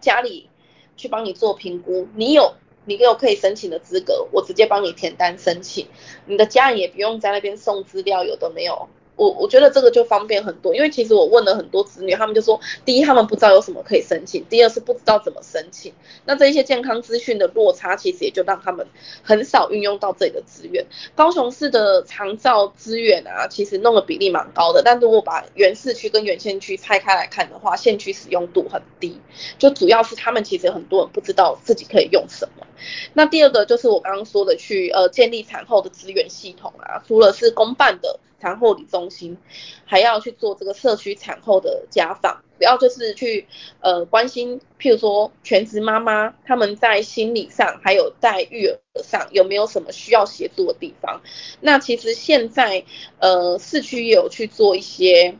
[0.00, 0.48] 家里
[0.96, 2.54] 去帮你做评估，你有。
[2.86, 5.88] 你有可以申请的资格，我直接帮你填单申请，
[6.26, 8.90] 你的家人也不用在那边送资料，有的没有。
[9.16, 15.92] 我我觉得这个就方便很多，因为其实我问了很多子女，他们就说，第一他们不知道有什么可以申请，第二是不知道怎么申请。
[16.24, 18.86] 那这一些健康资讯的落差，其实也就让他们
[19.22, 20.84] 很少运用到这里的资源。
[21.14, 29.20] 高雄市的长照资源啊，其实弄的比例蛮高的，但如果把原市区跟原县区拆开来看的话，县区使用度很低，
[29.58, 32.66] 就主要是他们其实很多人不知道自己可以用什么。
[33.12, 38.18] 那第二个就是我刚刚说的，去呃建立产后的资源系统啊，除了是公办的。
[38.44, 39.38] 产后理中心
[39.86, 43.46] 还要去做这个社区产后的家访，主要就是去
[43.80, 51.22] 呃关心，譬如说全职妈妈他们在心理上还有在育儿上有没有什么需要协助的地方。
[51.62, 52.84] 那其实现在
[53.18, 55.34] 呃市区也有去做一些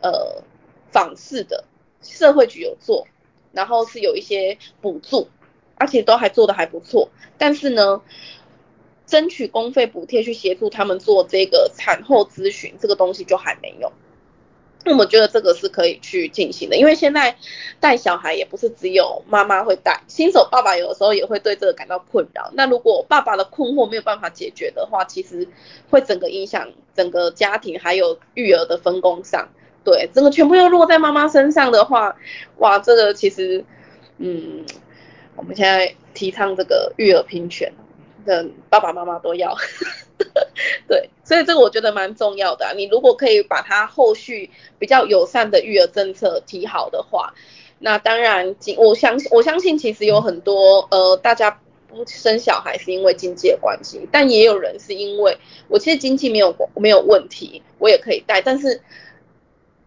[0.00, 0.44] 呃
[0.92, 1.64] 访视的，
[2.02, 3.08] 社会局有做，
[3.50, 5.28] 然后是有一些补助，
[5.74, 8.00] 而且都还做的还不错，但是呢。
[9.06, 13.92] 争取公费补贴去协助他们做这个产后咨询，这个东西就还没有。
[14.86, 17.34] 那我觉得这个是可以去进行的，因为现在
[17.80, 22.50] 带小孩也不是只有妈妈会带，新手爸爸有的时候也会对这个感到困扰。
[22.52, 25.48] 那如果爸爸的困惑没有办法解决的话，其实
[25.88, 29.48] 会整个影响整个家庭还有育儿的分工上。
[29.84, 32.16] 对，整个全部又落在妈妈身上的话，
[32.58, 33.64] 哇，这个其实，
[34.18, 34.66] 嗯，
[35.36, 37.72] 我们现在提倡这个育儿平权。
[38.24, 39.54] 的爸爸妈妈都要，
[40.88, 42.74] 对，所以这个我觉得蛮重要的。
[42.76, 47.34] 你如果可以把它后续比较友善的育儿政策提好的话，
[47.78, 55.36] 那当然，我相信我相信其实有很多呃，大家不生小孩是因为经济的关系，但也有人是因为
[55.68, 58.80] 我其实经济没有没有问题，我也可以带，但是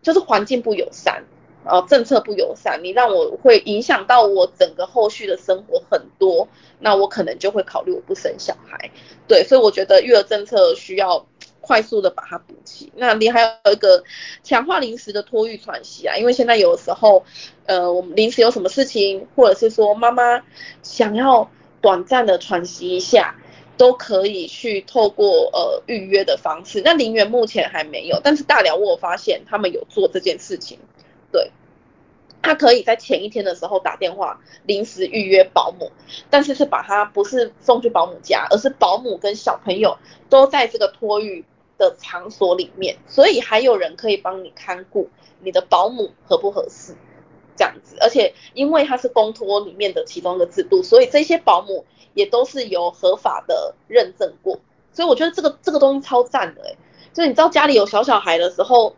[0.01, 1.23] 就是环境不友善。
[1.69, 6.47] 呃，政策不友善，你让我会影响到我整个后续的生活很多，
[6.79, 8.89] 那我可能就会考虑我不生小孩。
[9.27, 11.27] 对，所以我觉得育儿政策需要
[11.59, 12.91] 快速的把它补齐。
[12.95, 14.03] 那你还有一个
[14.43, 17.25] 强化临时的托育喘息啊，因为现在有时候，
[17.65, 20.43] 呃，我们临时有什么事情，或者是说妈妈
[20.81, 21.49] 想要
[21.81, 23.35] 短暂的喘息一下，
[23.75, 26.81] 都可以去透过呃预约的方式。
[26.85, 30.79] 那林园目前还没有，但是大寮我发现他们有做这件事情。
[31.29, 31.51] 对，
[32.47, 35.91] 他可以在前一天的时候打电话临时预约保姆，
[36.29, 39.97] 但是是把他不是送去保姆家，而是保姆跟小朋友
[40.29, 41.43] 都在这个托育
[41.77, 45.09] 的场所里面，所以还有人可以帮你看顾
[45.41, 46.95] 你的保姆合不合适？
[47.57, 51.83] 这样子，而且因为它是公托里面的其中一个制度，所以这些保姆
[52.13, 54.57] 也都是有合法的认证过，
[54.93, 56.77] 所以我觉得这个这个东西超赞的哎，
[57.11, 58.95] 就是你知道家里有小小孩的时候，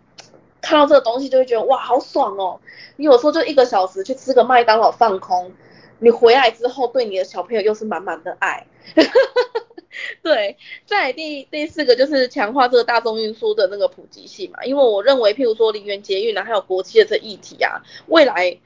[0.62, 2.60] 看到这个东西就会觉得哇好爽哦，
[2.96, 5.52] 你有时候就一个小时去吃个麦当劳放空，
[6.00, 8.66] 你回来之后对你的小朋友又是满满的爱。
[10.22, 18.58] 对，再第第四个就是强化这个大众运输的那个普及性嘛，因为我认为，譬如说零元捷运啊，还有国际的这议题啊，未来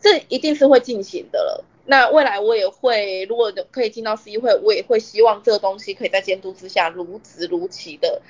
[0.00, 1.64] 这一定是会进行的了。
[1.84, 8.22] 那未来我也会，如果可以进到市议会，我也会希望这个东西可以在监督之下如职如期的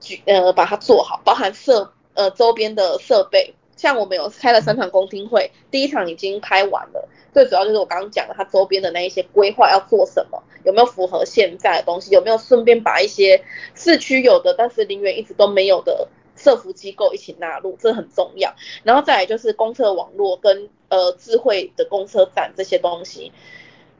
[0.00, 7.08] 举呃把它做好，包含设呃周边的设备，像我们有开了三场公听会，第一场已经开完了。
[7.32, 13.42] 最主要就是我刚刚讲的，它周边的那一些规划要做什么，有没有符合现在的东西，有没有顺便把一些
[13.74, 18.54] 市区有的但是林园一直都没有的设服机构一起纳入，这很重要。
[18.82, 23.32] 然后再来就是公车网络跟呃智慧的公车站这些东西，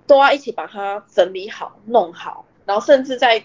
[0.06, 2.44] 都要一起把它整理好、弄好。
[2.66, 3.42] 然后甚至在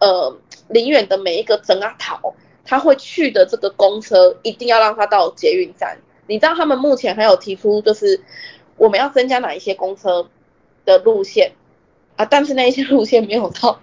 [0.00, 0.36] 呃
[0.68, 2.34] 林园的每一个整啊讨，
[2.68, 5.98] 他会去的这个公车，一定要让他到捷运站。
[6.28, 8.20] 你知道他们目前还有提出就是。
[8.80, 10.28] 我们要增加哪一些公车
[10.84, 11.50] 的路线
[12.14, 12.24] 啊？
[12.24, 13.80] 但是那一些路线没有到，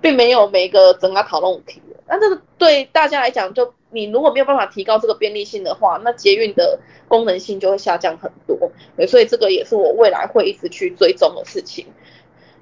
[0.00, 1.82] 并没有每个整个讨论题。
[2.06, 8.70] 那这个对大家来讲，就你如果没有办法提高这个便利性的话，那捷运的功能性就会下降很多。
[9.08, 11.84] 所以这个也是我未来会一直去追踪的事情。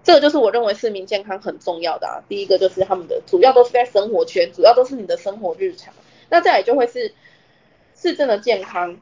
[0.09, 2.17] 这个就是我认为市民健康很重要的啊。
[2.31, 5.93] 第一个就是他们的主要都是在生活圈，主要都是你的生活日常。
[6.31, 7.13] 那再来就会是
[7.95, 8.99] 市政的健康。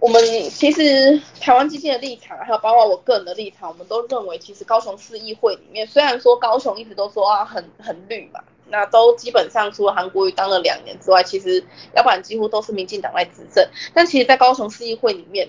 [0.00, 0.20] 我们
[0.50, 11.64] 其实台湾基金的立场，还有包括我个人的立场，我们都认为，其实高雄市议会里面，虽然说高雄一直都说啊很很绿嘛，那都基本上除了韩国瑜当了两年之外，其实
[11.94, 13.64] 要不然几乎都是民进党来执政。
[13.94, 15.48] 但其实，在高雄市议会里面，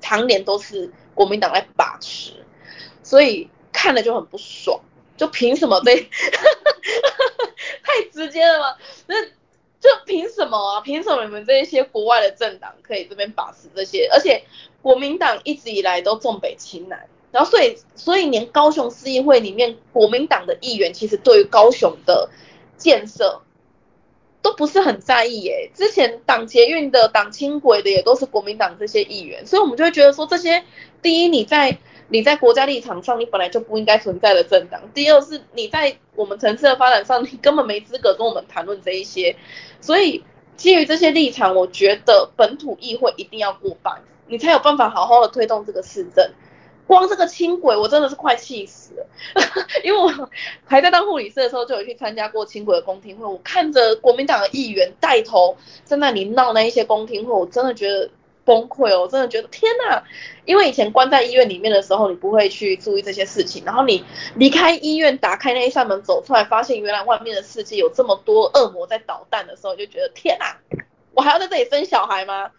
[0.00, 2.32] 常年都是国民党来把持，
[3.04, 3.48] 所以
[3.84, 4.80] 看了就很不爽，
[5.14, 6.08] 就凭什么被
[7.84, 8.76] 太直接了吗？
[9.06, 9.16] 那。
[9.80, 10.80] 就凭什么啊？
[10.80, 14.08] 凭什么你们这些国外的政党可以这边把持这些？
[14.10, 14.42] 而且
[14.80, 22.30] 国民党一直以来都重北轻南，然后所以所以连高雄市议会里面国民党的议员其实对于高雄的
[22.78, 23.42] 建设
[24.44, 25.68] 都不是很在意耶。
[25.74, 30.62] 之前党捷运的、党轻轨的也都是国民党这些议员，所以我们就会觉得说这些
[31.02, 31.76] 第一你在。
[32.08, 34.78] 你在国家立场上，你本来就不应该存在的政党。
[34.92, 39.34] 第二是，你在我们城市的发展上，你根本没资格跟我们谈论这一些。
[39.80, 40.22] 所以，
[40.54, 46.30] 基于这些立场，我觉得本土议会一定要过半，你才有办法好好的推动这个市政。
[46.86, 49.06] 光这个轻轨，我真的是快气死了，
[49.84, 50.30] 因为我
[50.64, 53.24] 还在当护理师的时候，就有去参加过轻轨的公听会。
[53.26, 58.10] 我看着国民党的议员带头在那里闹那一些公听会，我真的觉得。
[58.46, 59.00] 崩溃哦！
[59.00, 60.04] 我真的觉得天哪，
[60.44, 64.04] 因为以前关在医院里面的时候，你不会去注意这些事情，然后你
[64.36, 70.58] 离开医院，打开那一扇门走出来，发现原来外面的世界有这么多恶魔在捣蛋的时候，就觉得天哪，
[71.14, 72.50] 我还要在这里生小孩吗？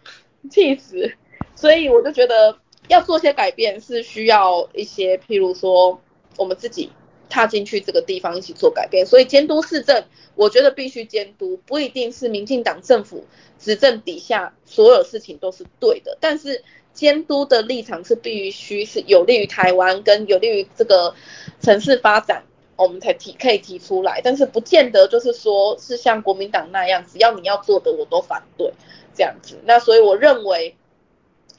[0.50, 1.12] 气死！
[1.54, 2.58] 所以我就觉得
[2.88, 6.00] 要做些改变，是需要一些，譬如说
[6.36, 6.90] 我们自己
[7.28, 9.06] 踏进去这个地方一起做改变。
[9.06, 13.24] 所以监督市政，我觉得必须监督，不一定是民进党政府。
[13.58, 16.62] 执政底下所有事情都是对的，但是
[16.92, 21.14] 监督的立场是必须是有利于台湾跟有利于这个
[21.58, 22.44] 城市发展，
[22.76, 28.70] 我们才提可以提出来，但是不见得就是说是像国民党那样，只要你要做的我都反对
[29.14, 29.58] 这样子。
[29.64, 30.76] 那所以我认为，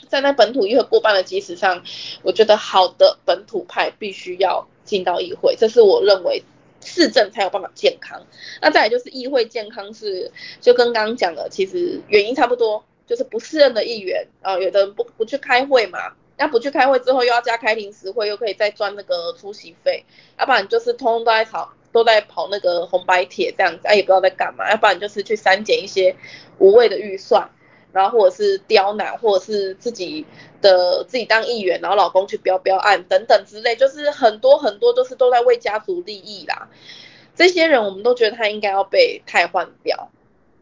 [0.09, 1.83] 站在本土议会过半的基础上，
[2.23, 6.43] 我觉得好的本土派必须要进到议会，这是我认为。
[6.79, 8.21] 市政才有办法健康，
[8.61, 10.31] 那再来就是议会健康是
[10.61, 20.05] 就跟刚刚讲的，其实原因差不多，就是不适任的议员啊，有的人不不去开会嘛，那不去开会之后又要加开临时会，又可以再赚那个出席费，
[20.39, 26.15] 要不然就是通通都在跑都在跑那个红白帖这样子，啊也不知道在干嘛，要不然就是去删减一些
[26.59, 27.49] 无谓的预算。
[27.93, 30.25] 然后或者是刁难，或者是自己
[30.61, 36.67] 的自己当议员，然后老公去标标案等等之类，就是很多很多都是都在为家族利益啦。
[37.35, 40.09] 这些人我们都觉得他应该要被汰换掉，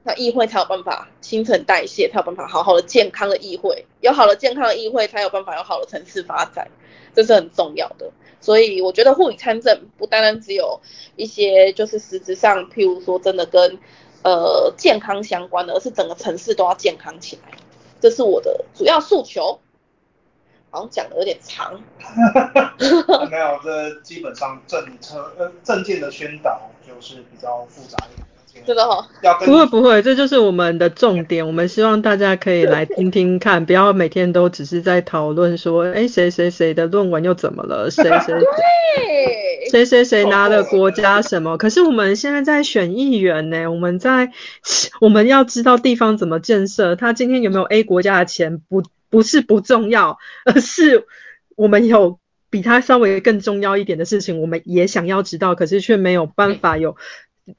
[0.04, 6.70] 那议会才有办法新陈代谢，才有办法好好的健康的议会，有好的健康的议会才有办法有好的城市发展，
[7.14, 8.12] 这是很重要的。
[8.40, 10.80] 所以我觉得护理参政不单单只有
[11.16, 13.80] 一些就是实质上，譬如说真的跟。
[14.26, 17.56] 呃，健康相关的，而是整个城市都要健康起来，
[18.02, 19.60] 这是我的主要诉求。
[20.72, 21.80] 好像讲的有点长。
[23.30, 28.26] 没有，这基本上政策呃政见的宣导就是比较复杂一点。
[28.66, 29.08] 真的哈，
[29.46, 31.46] 不会不会，这就是我们的重点。
[31.46, 37.92] 我们希望大家可以来听听看， 不要每天都只是在讨论说，哎，谁谁谁的论文又怎么了？
[37.92, 39.45] 谁谁对，
[39.76, 41.58] 谁谁谁拿了国家什么？
[41.58, 44.32] 可是我们现在在选议员呢，我们在
[45.02, 51.06] 我们要知道地方怎么建设，他今天有没有 A 国家的钱，不不是不重要，而是
[51.58, 52.20] 我们有
[52.50, 56.96] 比他稍微更重要一点的事情，我们也想要知道，可是却没有办法有。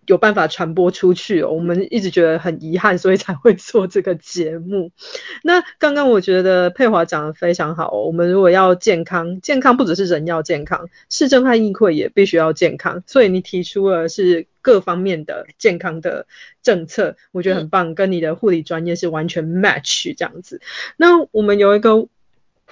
[0.07, 4.91] 有办法传播出去，我们一直觉得很遗憾，所以才会做这个节目。
[5.45, 13.05] 那刚刚我觉得佩华讲的非常好，我们如果要健康，健康不只是人要健康，市政和议会也必须要健康。
[13.07, 16.27] 所以你提出了是各方面的健康的
[16.65, 20.61] 政策，我觉得很棒，跟你的护理专业是完全 match 这样子。
[20.97, 22.09] 那我们有一个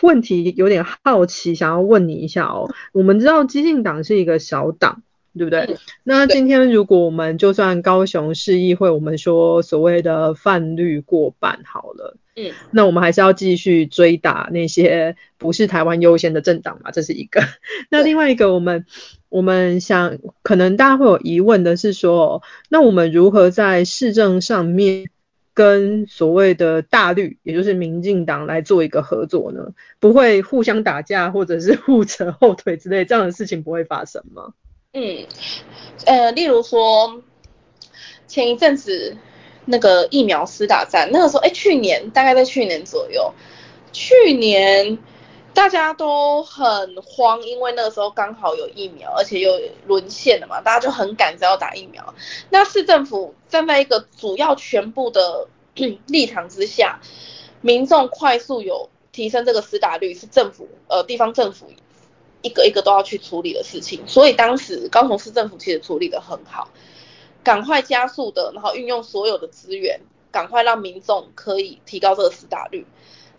[0.00, 2.74] 问题有点好奇，想要问你一下哦。
[2.90, 5.03] 我们知道激进党是一个小党。
[5.36, 5.76] 对不对？
[6.02, 17.42] 那今天如果我们就算高雄市议会，我们说所谓的泛绿过半好了，嗯，那我们还是要继续追打那些不是台湾优先的政党嘛，这是一个。
[17.90, 18.86] 那另外一个，我们
[19.28, 25.10] 我们想，可能大家会有疑问的是说，那我们如何在市政上面
[25.52, 29.72] 跟所谓的大绿，也就是民进党来做一个合作呢？
[29.98, 34.52] 不会互相打架或者是互扯后腿之类这样的事情不会发生吗？
[34.96, 35.26] 嗯，
[36.06, 37.20] 呃，例如说
[38.28, 39.16] 前一阵子
[39.64, 43.34] 那个疫苗施打战，那个时候，哎，去年大概在去年左右，
[43.92, 44.96] 去年
[45.52, 52.14] 大家都很慌，因为那个时候刚好有疫苗，而且又沦陷了嘛，大家就很赶着要打疫苗。
[52.50, 55.48] 那市政府站在一个主要全部的
[56.06, 57.00] 立场之下，
[57.62, 61.66] 民众快速有提升这个施打率，是政府呃地方政府。
[62.44, 66.68] 一个一个都要去处理的事情，所以当时高雄市政府其实处理的很好，
[67.42, 69.98] 赶快加速的，然后运用所有的资源，
[70.30, 72.86] 赶快让民众可以提高这个死打率。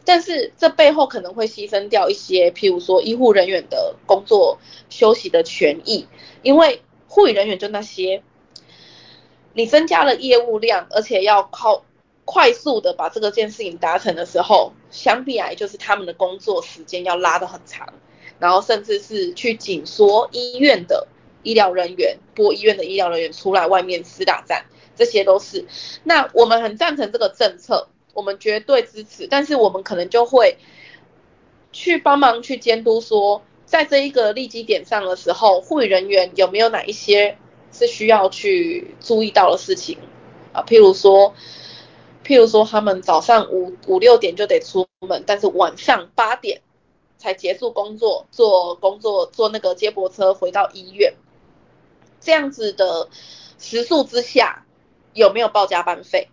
[0.04, 4.58] 但是这背后可能会牺牲掉一些，譬如说医护人员的工作
[4.90, 6.08] 休息的权益，
[6.42, 8.24] 因为护理人员就那些，
[9.54, 11.86] 你增加了业务量，而且要靠
[12.26, 17.94] 快速的把这个件事情达成的时候，相比来就是他们的工作时间要拉得很长。
[18.40, 21.08] 然后甚至是去紧缩医院的
[21.44, 24.66] 医疗人员，拨医院的医疗人员出来外面厮打战，
[24.96, 25.66] 这些都是。
[26.04, 29.28] 那我们很赞成这个政策，我们绝对支持。
[29.28, 30.58] 但是我们可能就会
[31.72, 37.38] 去帮忙去监督，说在这一个立基点上的时候，护理人员有没有哪一些
[37.72, 39.98] 是需要去注意到的事情
[40.52, 40.64] 啊？
[40.68, 41.34] 譬如说，
[42.26, 46.62] 譬如说他们早上五五六点就得出门，但是晚上八点。
[47.18, 51.14] 才结束工作，坐工作坐那个接驳车回到医院，
[52.20, 53.10] 这样子的
[53.58, 54.66] 时速之下
[55.14, 56.30] 有没有报加班费？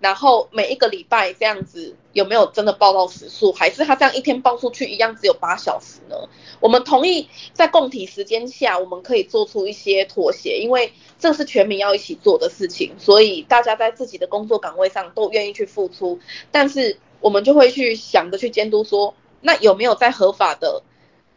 [0.00, 3.52] 然后每一个礼拜这样子有没有真的报到时速？
[3.52, 6.28] 还是他这样一天报出去一样只有八小时呢？
[6.60, 16.18] 我们同意在共体时间下，我们可以做出一些妥协，因为这是全民要一起做的事情，所以大家在自己的工作岗位上都愿意去付出，
[16.50, 19.14] 但是我们就会去想着去监督说。
[19.46, 20.82] 那有没有在合法的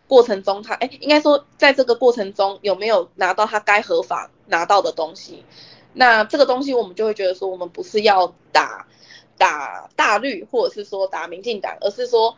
[0.08, 5.44] 过程中，他哎，应该说在这个过程中有没有拿到他该合法拿到的东西？
[5.92, 8.88] 那这个东西我们就会觉得说，我们不是要打
[9.38, 12.38] 打大绿，或者是说打民进党，而是说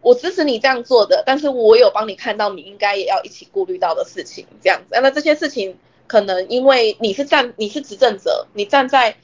[0.00, 5.00] 我支持你这样做的，但是我有帮你看到你应该也要一起顾虑到的事情，这样子。
[5.02, 9.16] 那这些事情可能因为你是站你是执政者，你站在。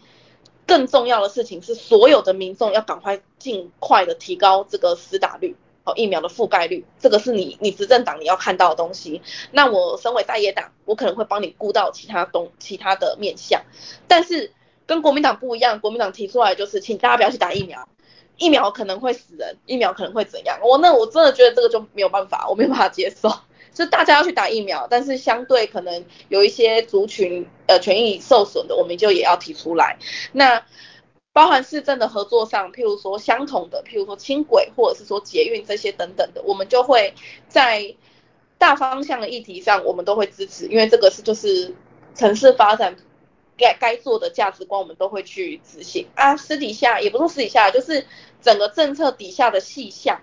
[0.67, 5.55] 更重要的事情是，所有的民众要赶快尽快的提高这个施打率。
[5.85, 9.21] 哦，疫苗的覆盖率，这个是你你执政党你要看到的东西。
[9.51, 13.61] 那我身为在野党，我可能会帮你顾到其他东其他的面向。
[14.09, 14.51] 但是
[14.87, 17.87] 跟国民党不一样，国民党提出来就是，请大家不要去打疫苗，
[18.39, 20.59] 疫苗可能会死人，疫苗可能会怎样？
[20.63, 23.31] 我那我真的觉得这个就没有办法，我没有办法接受。
[23.75, 29.99] 就大家要去打疫苗，但是相对可能有一些族群呃权益受损的，我们就也要提出来。
[30.33, 30.65] 那。
[31.35, 37.13] 包含市政的合作上，譬如说相同的，譬如说轻轨或者是说捷运这些等等的，我们就会
[37.49, 37.97] 在
[38.57, 41.75] 大方向的议题上，我们都会支持，因为这个是就是
[42.15, 42.97] 城市发展
[43.59, 46.37] 该该做的价值观，我们都会去执行啊。
[46.37, 48.07] 私底下也不是私底下，就是
[48.41, 50.21] 整个政策底下的细项，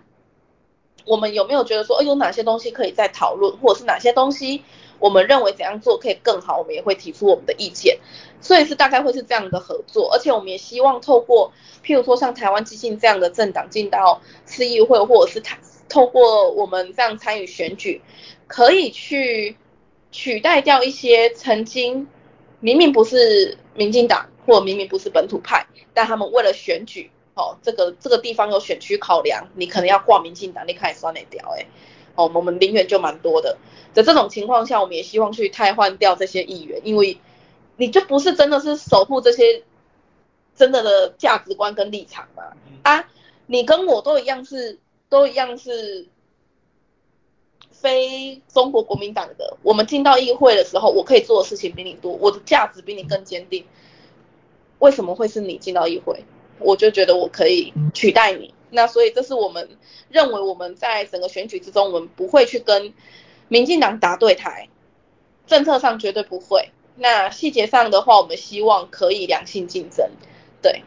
[1.06, 4.64] 我们有没有觉得说，哎，有哪些东西可以再讨论，或者是哪些东西？
[5.02, 8.00] 我们认为怎样做可以更好，我们也会提出我们的意见，
[8.40, 11.52] 所以是大概会是这样的合作，而且我们也希望透过，
[11.84, 15.58] 譬如说像台湾基进这样的政党进到市议会，或者是台
[15.90, 18.02] 透过我们这样参与选举，
[18.48, 19.58] 可以去
[20.12, 22.08] 取代掉一些曾经
[22.62, 31.56] 明明不是民进党，或明明不是本土派，但他们为了选举，哦，这个这个地方有选区考量，你可能要挂民进党，你开始算哪条？
[31.58, 31.66] 哎，
[32.26, 33.58] 哦，我们零元就蛮多的。
[33.94, 37.18] 在这种情况下，我们也希望去汰换掉这些议员，因为
[37.78, 39.64] 你就不是真的是守护这些
[40.56, 42.44] 真的的价值观跟立场嘛？
[42.84, 43.10] 啊，
[43.48, 46.08] 你跟我都一样是，都一样是。
[47.74, 53.66] 非中国国民党的，我们进到议会的时候，我可以做的事情比你多，我的价值比你更坚定。
[54.78, 56.24] 为什么会是你进到议会？
[56.60, 58.54] 我就觉得我可以取代你。
[58.72, 59.78] 那所以这是我们
[60.10, 62.94] 认为我们在整个选举之中，我们不会去跟
[63.48, 64.70] 民进党打对台，
[65.46, 66.72] 政策上绝对不会。
[66.96, 70.10] 那细节上的话，我们希望可以良性竞争。
[70.62, 70.84] 对，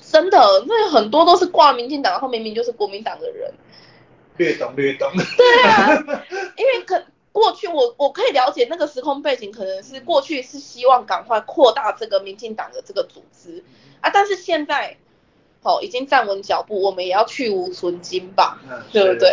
[0.00, 3.52] 真的，那很多都是挂民进党，然后明明就是国民党的人。
[4.36, 5.10] 略懂略懂。
[5.36, 5.90] 对啊，
[6.56, 13.62] 因为可过去我我可以了解那个时空背景，可能是过去是希望赶快扩大这个民进党的这个组织
[14.00, 14.96] 啊，但是现在
[15.62, 18.58] 哦已经站稳脚步，我们也要去无存金吧，
[18.92, 19.32] 对不对？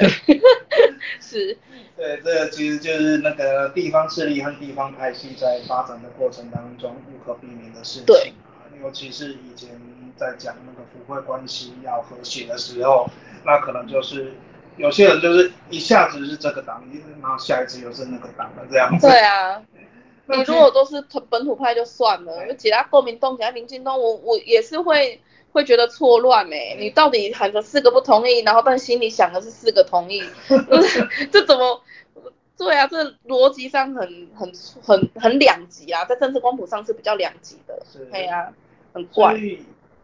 [1.21, 1.57] 是。
[1.97, 9.69] 对，这个其实就是那个地方势力和地方派系在发展的过程当中不可避免的事情啊，尤其是以前
[10.17, 13.09] 在讲那个腐会关系要和谐的时候，
[13.45, 14.33] 那可能就是。
[14.77, 16.83] 有些人就是一下子是这个党，
[17.21, 19.07] 然后下一次又是那个党的这样子。
[19.07, 19.63] 对啊，
[20.27, 25.21] 你如果都是本土派就算了，其他国民党、其他民进党，我我也是会
[25.55, 26.75] 会觉得错乱哎。
[26.77, 30.21] 你到底喊着四个不同意，然后但心里想的是四个同意，
[31.31, 31.81] 这怎么？
[32.57, 34.51] 对啊，这逻辑上很很
[34.83, 37.81] 很很两极啊，在政治光谱上是比较两极的。
[37.91, 38.05] 是。
[38.11, 38.49] 对啊，
[38.93, 39.35] 很怪。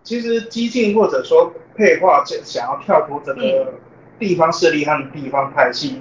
[0.04, 3.74] 其实激进或者说配化想要跳脱这个。
[4.20, 5.99] 地方势力和地方派系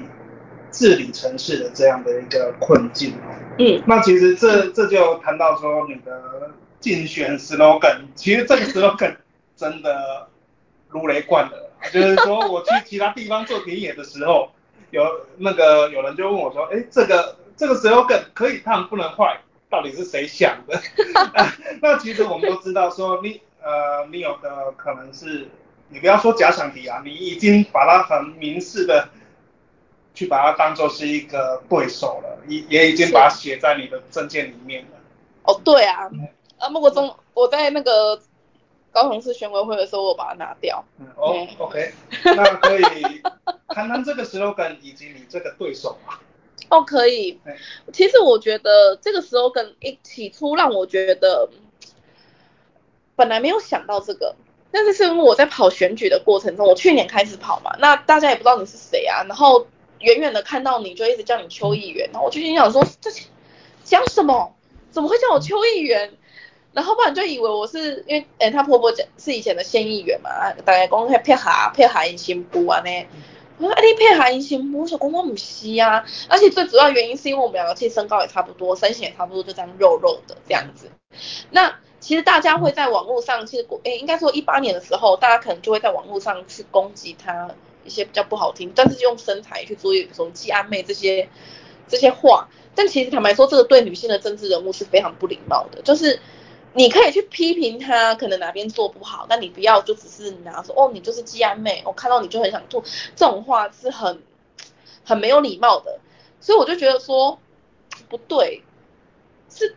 [0.71, 3.15] 治理城市的这样的一个困境
[3.59, 9.17] 嗯，那其实这这就谈到说你的竞选 slogan，其实这个 slogan
[9.61, 10.27] 真的
[10.89, 14.51] 如雷贯耳，就是说我去其他地方做田野的时候，
[14.91, 15.05] 有
[15.37, 19.39] 那个有人就问我说，哎，这个这个 slogan 可以烫不能坏，
[19.69, 20.81] 到底是谁想的？
[21.83, 25.47] 那其实我们都知道说你呃你有的可能是。
[25.93, 29.09] 你不要说假想敌啊，你已经把它很明示的
[30.15, 34.91] 去把它当做是一个对手了，也也已经把它写在你的证件里面了。
[35.43, 36.09] 哦，对啊，
[36.61, 38.23] 啊，不过中我在那个
[38.93, 40.85] 高雄市选委会的时候，我把它拿掉。
[40.99, 41.93] 嗯，哦，OK，
[42.25, 43.23] 那可以
[43.69, 46.15] 谈谈这个 slogan 以及你这个对手吗？
[46.71, 47.41] 哦，可以。
[47.93, 51.49] 其实我觉得这个 slogan 一起初让我觉得，
[53.17, 54.35] 本来没有想到这个。
[54.73, 59.67] 但是是因为我在跑选举的过程中，我去年开始跑嘛，那大家也不知道你是谁啊，然后
[59.99, 63.11] 远远的看到你就一直叫你邱议员，然后我就心想说这
[63.83, 64.55] 讲什么？
[64.93, 66.13] 怎么会叫我邱议员？
[66.73, 70.31] 然后不然就以为我是因为诶她婆婆讲是以前的县议员嘛，
[70.65, 73.07] 大家讲配合配合因新妇啊呢，
[73.59, 80.91] 我说哎你配合因新妇，我说公公唔是啊，而且最主要原因是因为我们两个其实身高也差不多，身形也差不多，就这样肉肉的这样子，
[81.51, 81.75] 那。
[82.01, 87.51] 其实大家会在网络上，其实诶，应该说一八年的时候，大家可能就会在网络上去攻击她
[87.85, 91.29] 一些比较不好听，但是用身材去做一种既安妹这些
[91.89, 92.49] 这些话。
[92.75, 95.83] 但其实坦白说，这个对女性的政治人物是非常不礼貌的。
[95.83, 96.19] 就是
[96.75, 102.83] 你可以去批评他可能哪边做不好，但你不要就只是拿说哦，你就是既安妹，我看到你就很想吐，
[103.15, 104.23] 这种话是很
[105.05, 105.99] 很没有礼貌的。
[106.41, 107.39] 所以我就觉得说
[108.09, 108.63] 不对，
[109.49, 109.77] 是。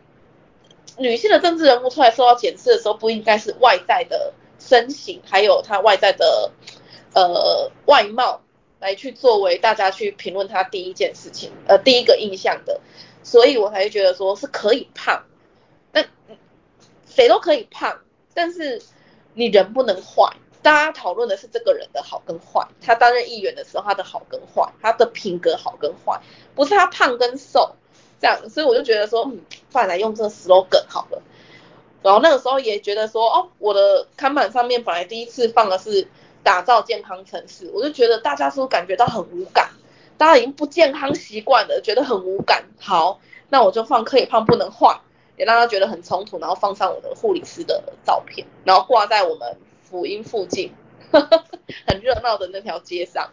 [0.96, 6.52] 女性的政治人物出来受到检视的时候，不应该是外在的身形，还有她外在的
[7.14, 8.40] 呃外貌
[8.78, 12.80] 来去作为大家去评论她第一件事情，呃第一个印象的，
[13.24, 15.24] 所以我才会觉得说是可以胖，
[17.14, 18.00] 谁都可以胖，
[18.34, 18.82] 但是
[19.34, 20.34] 你人不能坏。
[20.62, 26.20] 大家讨论的是这个人的好跟坏，他担任议员的时候他的好跟坏，他的品格好跟坏，
[26.54, 27.76] 不是他胖跟瘦。
[28.20, 31.20] 这样，所以我就觉得说，嗯，放来用这个 slogan 好了。
[32.02, 36.08] 然后那个时候也觉得说，哦，我的看板上面本来第一次放的是
[36.42, 39.70] 打造健康城市，我就觉得大家是不是感觉到很无感？
[40.16, 42.64] 大家已经不健康习惯了，觉得很无感。
[42.80, 45.00] 好，那我就放可以胖不能坏，
[45.36, 50.72] 也让他觉得很冲突，然后放上我的护理师的照片，然后挂在我们福音附近，
[51.12, 53.30] 很热闹的那条街上。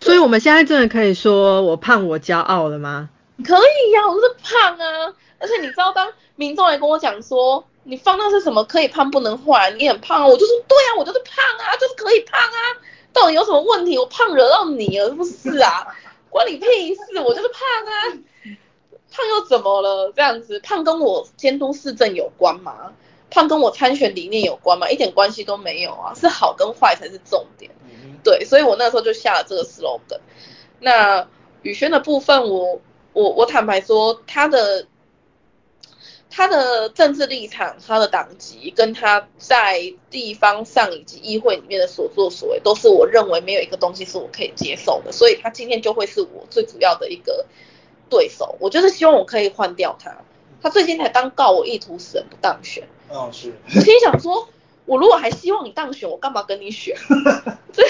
[0.00, 3.08] 所以我们现在真的可以说我胖我骄傲了吗？
[3.44, 12.58] 可以呀，我就是胖啊，而且你知道，当民众来跟我讲说，你放那是什么可以胖不能坏，你很胖啊，我就说对啊，我就是胖啊，就是可以胖啊，
[13.12, 13.98] 到底有什么问题？
[13.98, 15.86] 我胖惹到你了是不是啊？
[16.30, 18.18] 关你屁事，我就是胖啊，
[19.16, 20.12] 胖又怎么了？
[20.16, 22.92] 这样子，胖跟我监督市政有关吗？
[23.30, 24.90] 胖跟我参选理念有关吗？
[24.90, 27.70] 一点关系都没有啊，是好跟坏才是重点。
[28.24, 30.18] 对，所以我那时候就下了这个 slogan。
[30.80, 31.28] 那
[31.62, 32.80] 宇轩的部分，我
[33.12, 34.88] 我我坦白说，他的
[36.28, 45.12] 他的政治立场、他的党籍，跟他在地方上以及议会里面的所作所为，都是我认为没有一个东西是我可以接受的。
[45.12, 47.46] 所以他今天就会是我最主要的一个
[48.14, 48.56] 对手。
[48.60, 50.16] 我就是希望我可以换掉他。
[50.62, 52.86] 他最近才刚告我意图使人不当选。
[53.08, 53.52] 哦，是。
[53.74, 54.48] 我心想说，
[54.86, 56.96] 我如果还希望你当选，我干嘛跟你选？
[57.74, 57.84] 对。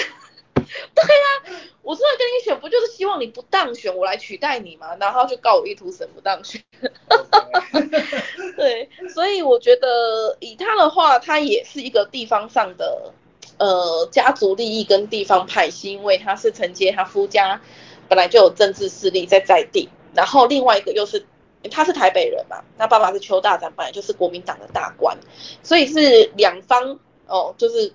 [0.95, 4.95] 对啊，我出来跟你选，不就是希望你不当选，我来取代你吗？
[4.99, 6.61] 然后就告我意图神不当选。
[8.57, 13.13] 对，所以我觉得以他的话，他也是一个地方上的
[13.59, 17.61] 呃家族利益跟地方派系，因为他是承接他夫家
[18.09, 21.25] 本来就有政治势力在在地，然后另外一个又是
[21.69, 25.17] 他是台北人嘛，他爸爸是邱大展，本来就是国民党的大官，
[25.61, 27.93] 所以是两方哦，就是。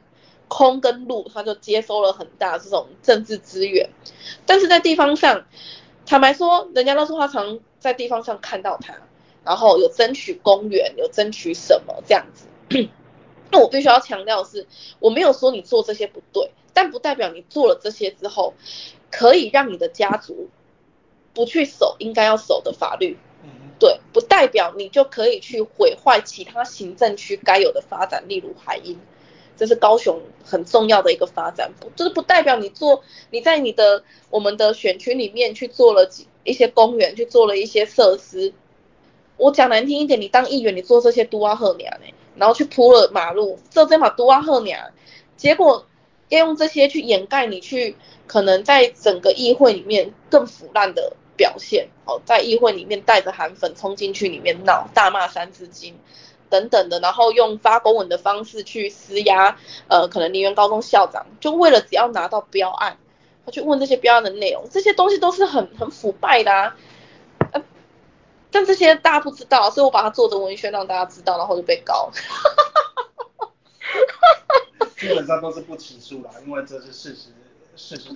[0.52, 3.88] 空跟路，他就接收了很大这种政治资源，
[4.44, 5.46] 但是在地方上，
[6.04, 8.92] 坦白说，人家都说他常在地方上看到他，
[9.44, 12.48] 然后有争取公园，有争取什么这样子。
[13.52, 14.66] 那我必须要强调的是，
[14.98, 18.54] 我没有说你做这些不对，但不代表你做了这些之后，
[19.12, 20.48] 可以让你的家族
[21.40, 23.16] 不去守应该要守的法律。
[23.78, 29.00] 对，不代表你就可以去毁坏其他行政区该有的发展，例如海鹰。
[29.56, 38.52] 这是高雄很重要的一个发展，不，就是不代表你做你在你的我们的选区里面去做了几一些公园，去做了一些设施。
[39.38, 44.90] 我讲难听一点，你当议员，你做这些都阿赫娘呢，然后去铺了马路，这这把都阿赫娘，
[45.38, 45.86] 结果
[46.28, 51.88] 要用这些去掩盖你去可能在整个议会里面更腐烂的表现。
[52.04, 55.98] 哦，在议会里面带着韩粉冲进去里面闹，大骂三字经。
[56.50, 62.98] 等等的，然后用发公文的方式去施压，呃，可能林园高中校长就为了只要拿到标案，
[63.46, 66.74] 他去问这些标案的内容，这些东西都是很很腐败的啊，
[68.50, 72.10] 但这些大家不知道，所以我把它做成文宣让大家知道，然后就被告。
[74.98, 77.28] 基本上都是不起诉啦，因为这是事实。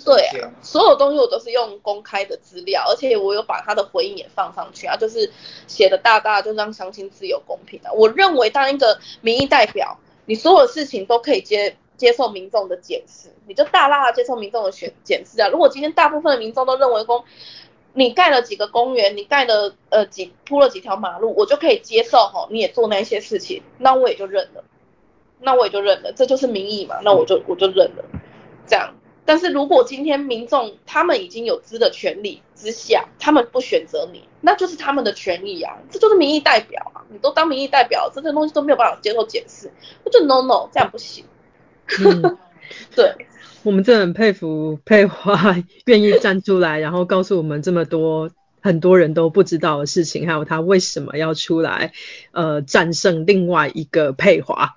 [0.05, 5.31] 对啊，所有东西我都是用公开的资料，而且我有把他的回应也放上去啊，就是
[5.67, 7.93] 写的大大，就让相亲自由公平啊。
[7.93, 15.49] 我认为当一个民意代表，你所有事情都可以接接受民众的检视，你就大大的接受民众的选检视啊。
[15.49, 17.25] 如果今天大部分的民众都认为公，
[17.93, 24.65] 你盖了几个公园，你盖了呃几铺了几条马路，我就可以接受哈，你也做那些事情，那我也就认了，
[25.41, 28.05] 那我也就认了，这就是民意嘛，那我就我就认了，
[28.67, 28.95] 这样。
[29.25, 39.71] 但是如果今天民众他们已经有资的权利之下，他们不选择你，那就是他们的权益啊，这就是民意代表啊，你都当民意代表，这些东西都没有办法接受检视，
[40.05, 41.25] 我就 no no，这样不行。
[42.97, 43.15] 对，
[43.63, 48.31] 我们真的很佩服佩华愿意站出来，然后告诉我们这么多
[48.63, 51.93] 很多人都不知道的事情，还有他为什么要出来
[52.33, 54.77] 呃战胜另外一个佩华。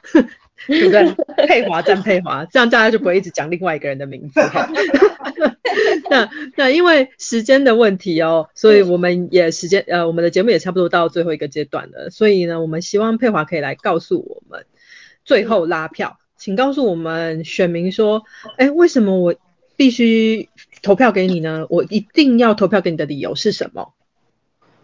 [0.65, 1.47] 对不对？
[1.47, 4.41] 佩华占佩华，这样大家就不会一直讲另外一个人的名字。
[6.09, 12.09] 那那因为时间的问题哦，所以我们也时间呃，我们的节目也差不多到最后一个阶段了。
[12.09, 14.65] 所以呢，我们希望佩华可以来告诉我们，
[15.23, 18.23] 最后拉票，请告诉我们选民说，
[18.57, 19.35] 哎，为什么我
[19.75, 20.49] 必须
[20.81, 21.67] 投票给你呢？
[21.69, 23.93] 我一定要投票给你的理由是什么？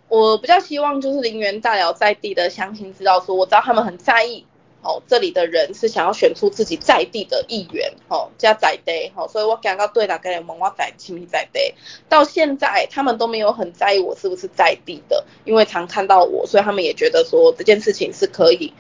[0.10, 4.46] 我比较希望就是林园大寮在地的乡亲知道，说我知道他们很在意。
[4.84, 11.74] 哦，这里的人是想要选出自己在地的议员，哦，加在地，哦，所以我刚刚对哪个人问我在亲密在地，
[12.10, 18.74] 到现在他们都没有很在意我是不是在地的，因为常看到我，所以他们也觉得说这件事情是可以，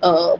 [0.00, 0.38] 呃，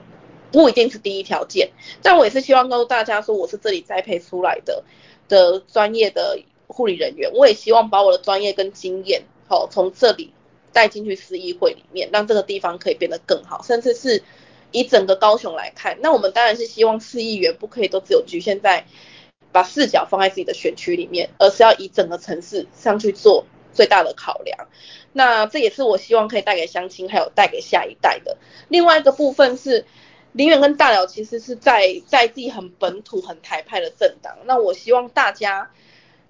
[0.50, 1.70] 不一定是第一条件，
[2.02, 4.82] 但我也是希望告诉大家说我是这里栽培出来的
[5.28, 10.32] 的专业的护理人员，我也希望把我的专业跟经验，好，从这里
[10.72, 14.22] 带进去市议会里面，让这个地方可以变得更好，甚至是。
[14.72, 18.84] 以整个高雄来看，那我们当然是希望市议员不可以都只有局限在
[19.52, 24.68] 把视角放在自己的选区里面，而是要以整个城市上去做最大的考量。
[25.12, 28.36] 那这也是我希望可以带给乡亲，还有带给下一代的。
[28.68, 29.84] 另外一个部分是，
[30.32, 34.38] 林园跟大寮其实是在在地很本土、很台派的政党。
[34.46, 35.70] 那我希望大家。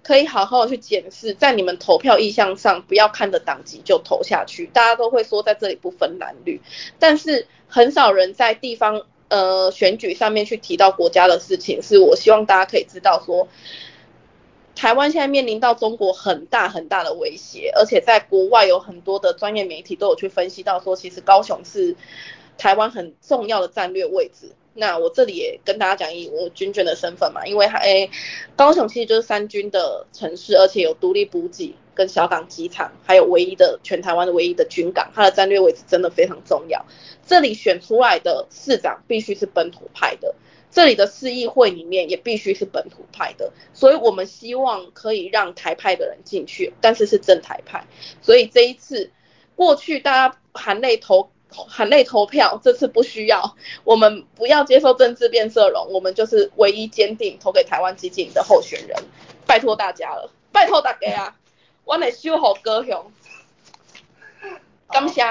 [0.03, 4.67] 可以好好的去检视，在你们投票意向上，不要看着党籍就投下去。
[4.67, 6.61] 大家都会说在这里不分蓝绿，
[6.99, 11.81] 但是很少人在地方呃选举上面去提到国家的事情。
[11.81, 13.47] 是我希望大家可以知道说，
[14.75, 21.95] 台湾现在面临到中国很大很大的威胁，而且在国外有很多的专业媒体都有去分析到说，其实高雄是
[22.57, 24.51] 台湾很重要的战略位置。
[24.73, 28.09] 那我这里也跟大家讲以我军眷的身份嘛，因为还
[28.55, 36.83] 高雄其实就是三军的城市，而且有独立补给跟小港机场，还有唯一的全台湾的唯一的军港，它的战略位置真的非常重要。
[37.25, 40.33] 这里选出来的市长必须是本土派的。
[40.71, 47.85] 这里的市议会里面也必须是本土派的，所以我们希望可以让台派的人进去，但是是正台派。
[48.23, 49.11] 所以这一次，
[49.55, 51.29] 过去大家含泪投
[51.67, 58.97] 含泪投票，这次不需要，我们不要接受政治变色龙，我们就是唯一坚定投给台湾基金的候选人，
[59.45, 61.35] 拜托大家了，拜托大家啊，
[61.85, 63.11] 我来守护高雄，
[64.89, 65.21] 感谢。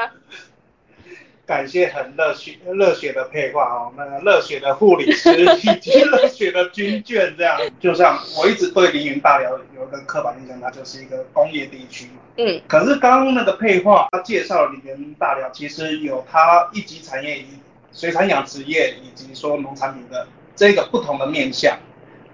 [1.53, 12.23] 感谢很热血热血的配画哦，那个热血的护理师以及热血的军眷，这样 就像我一直对凌云大寮有一个刻板印象，它就是一个工业地区嘛。
[12.39, 12.59] 嗯。
[12.67, 17.49] 可是刚刚那个配画，他介绍凌云大寮其实有它一级产业以
[17.93, 20.27] 水产养殖业以及说农产品的
[20.57, 21.79] 这个不同的面向，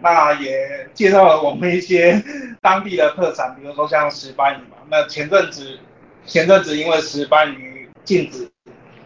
[0.00, 2.22] 那也介绍了我们一些
[2.62, 4.76] 当地的特产，比如说像石斑鱼嘛。
[4.88, 5.76] 那前阵子
[6.24, 8.48] 前阵子因为石斑鱼禁止。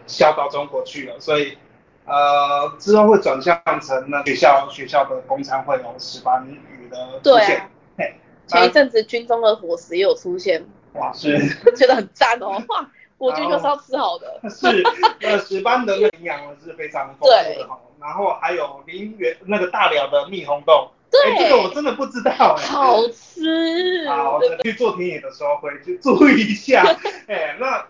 [0.07, 1.57] 销到中国去了，所以
[2.05, 7.69] 呃之后会转向成那学校学校的公餐会有石斑鱼的出现。
[7.97, 8.13] 对啊。
[8.45, 10.63] 前一阵子军中的伙食也有出现。
[10.93, 11.39] 哇，是。
[11.75, 14.49] 觉得很赞哦， 哇，我军就是要吃好的。
[14.49, 14.83] 是，
[15.21, 17.79] 那石斑的那营养是非常丰富的哈。
[18.01, 20.91] 然后还有林园那个大寮的蜜红豆。
[21.09, 21.37] 对。
[21.37, 22.65] 这个我真的不知道哎。
[22.65, 24.05] 好吃。
[24.09, 26.83] 好，去做田野的时候回去注意一下。
[27.27, 27.85] 哎，那。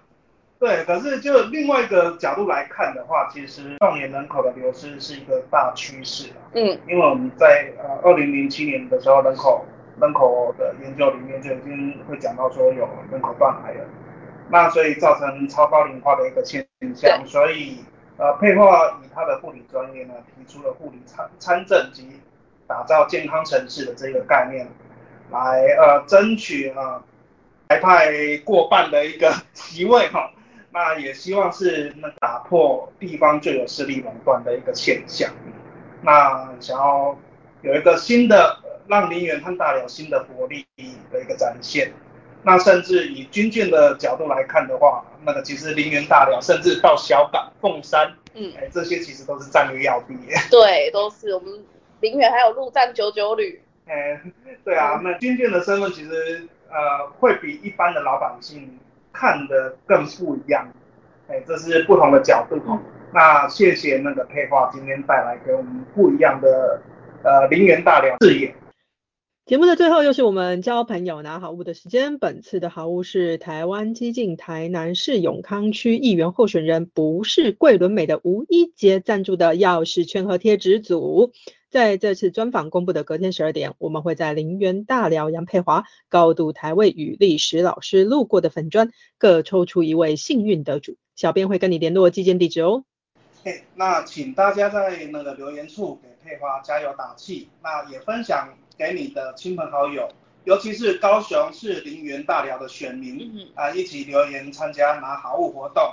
[0.64, 9.66] 对，可是就另外一个角度来看的话，其实少年人口的流失是一个大趋势嗯，因为我们在呃二零零七年的时候，人口
[10.00, 13.86] 人口的研究里面就已经会讲到说有人口断崖了，
[14.50, 17.22] 那所以造成超高龄化的一个现象。
[17.28, 17.84] 所以
[18.16, 22.22] 呃配化以他的护理专业呢，提出了护理参参政及
[22.66, 24.66] 打造健康城市的这个概念，
[25.30, 27.04] 来呃争取呃
[27.68, 30.32] 台派过半的一个 席位哈。
[30.74, 35.30] 那也希望是能打破地方就有势力垄断的一个现象。
[36.02, 37.16] 那想要
[37.62, 38.58] 有一个新的
[38.88, 41.94] 让林园和大寮新的活力的一个展现。
[42.42, 50.18] 那甚至以军舰的角度来看的话，那个其实林园大寮甚至到小港凤山，嗯，哎，这些其实都是战略要地。
[50.50, 51.64] 对，都是我们
[52.02, 53.62] 林园还有陆战九九旅。
[53.86, 54.20] 哎，
[54.66, 58.80] 对啊，那军舰的身份其实呃会比一般的老百姓。
[59.14, 60.68] 看的更不一样，
[61.28, 62.60] 哎，这是不同的角度。
[63.14, 66.82] 那谢谢那个配画今天带来给我们不一样的
[67.24, 68.56] 呃林园大寮视野。
[69.46, 81.34] 节目的最后又是我们交朋友拿好物的时间，本次的好物是台湾激进台南市永康区议员候选人不是桂纶镁的吴一杰赞助的钥匙圈和贴纸组。
[81.74, 92.86] 在这次专访公布的隔天十二点，我们会在林园大寮杨佩华高度台位与历史老师路过的粉砖各抽出一位幸运得主，小编会跟你联络寄件地址哦。
[93.44, 100.08] 嘿，那请大家在那个留言处给佩华加油打气，那也分享给你的亲朋好友，
[100.44, 105.84] 尤其是高雄市林园大寮的选民啊，一起留言参加拿好物活动。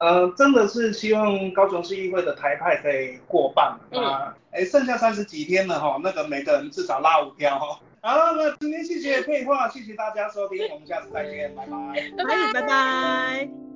[0.00, 4.34] 呃，真的是希望高雄市议会的台派可以过半啊！
[4.52, 7.80] 哎，剩下三十几天了哈，那个每个人至少拉五票哈。
[8.00, 11.72] 好，那今天谢谢配话，谢谢大家收听，我们下次再见，拜拜，
[12.16, 13.67] 拜拜，拜拜。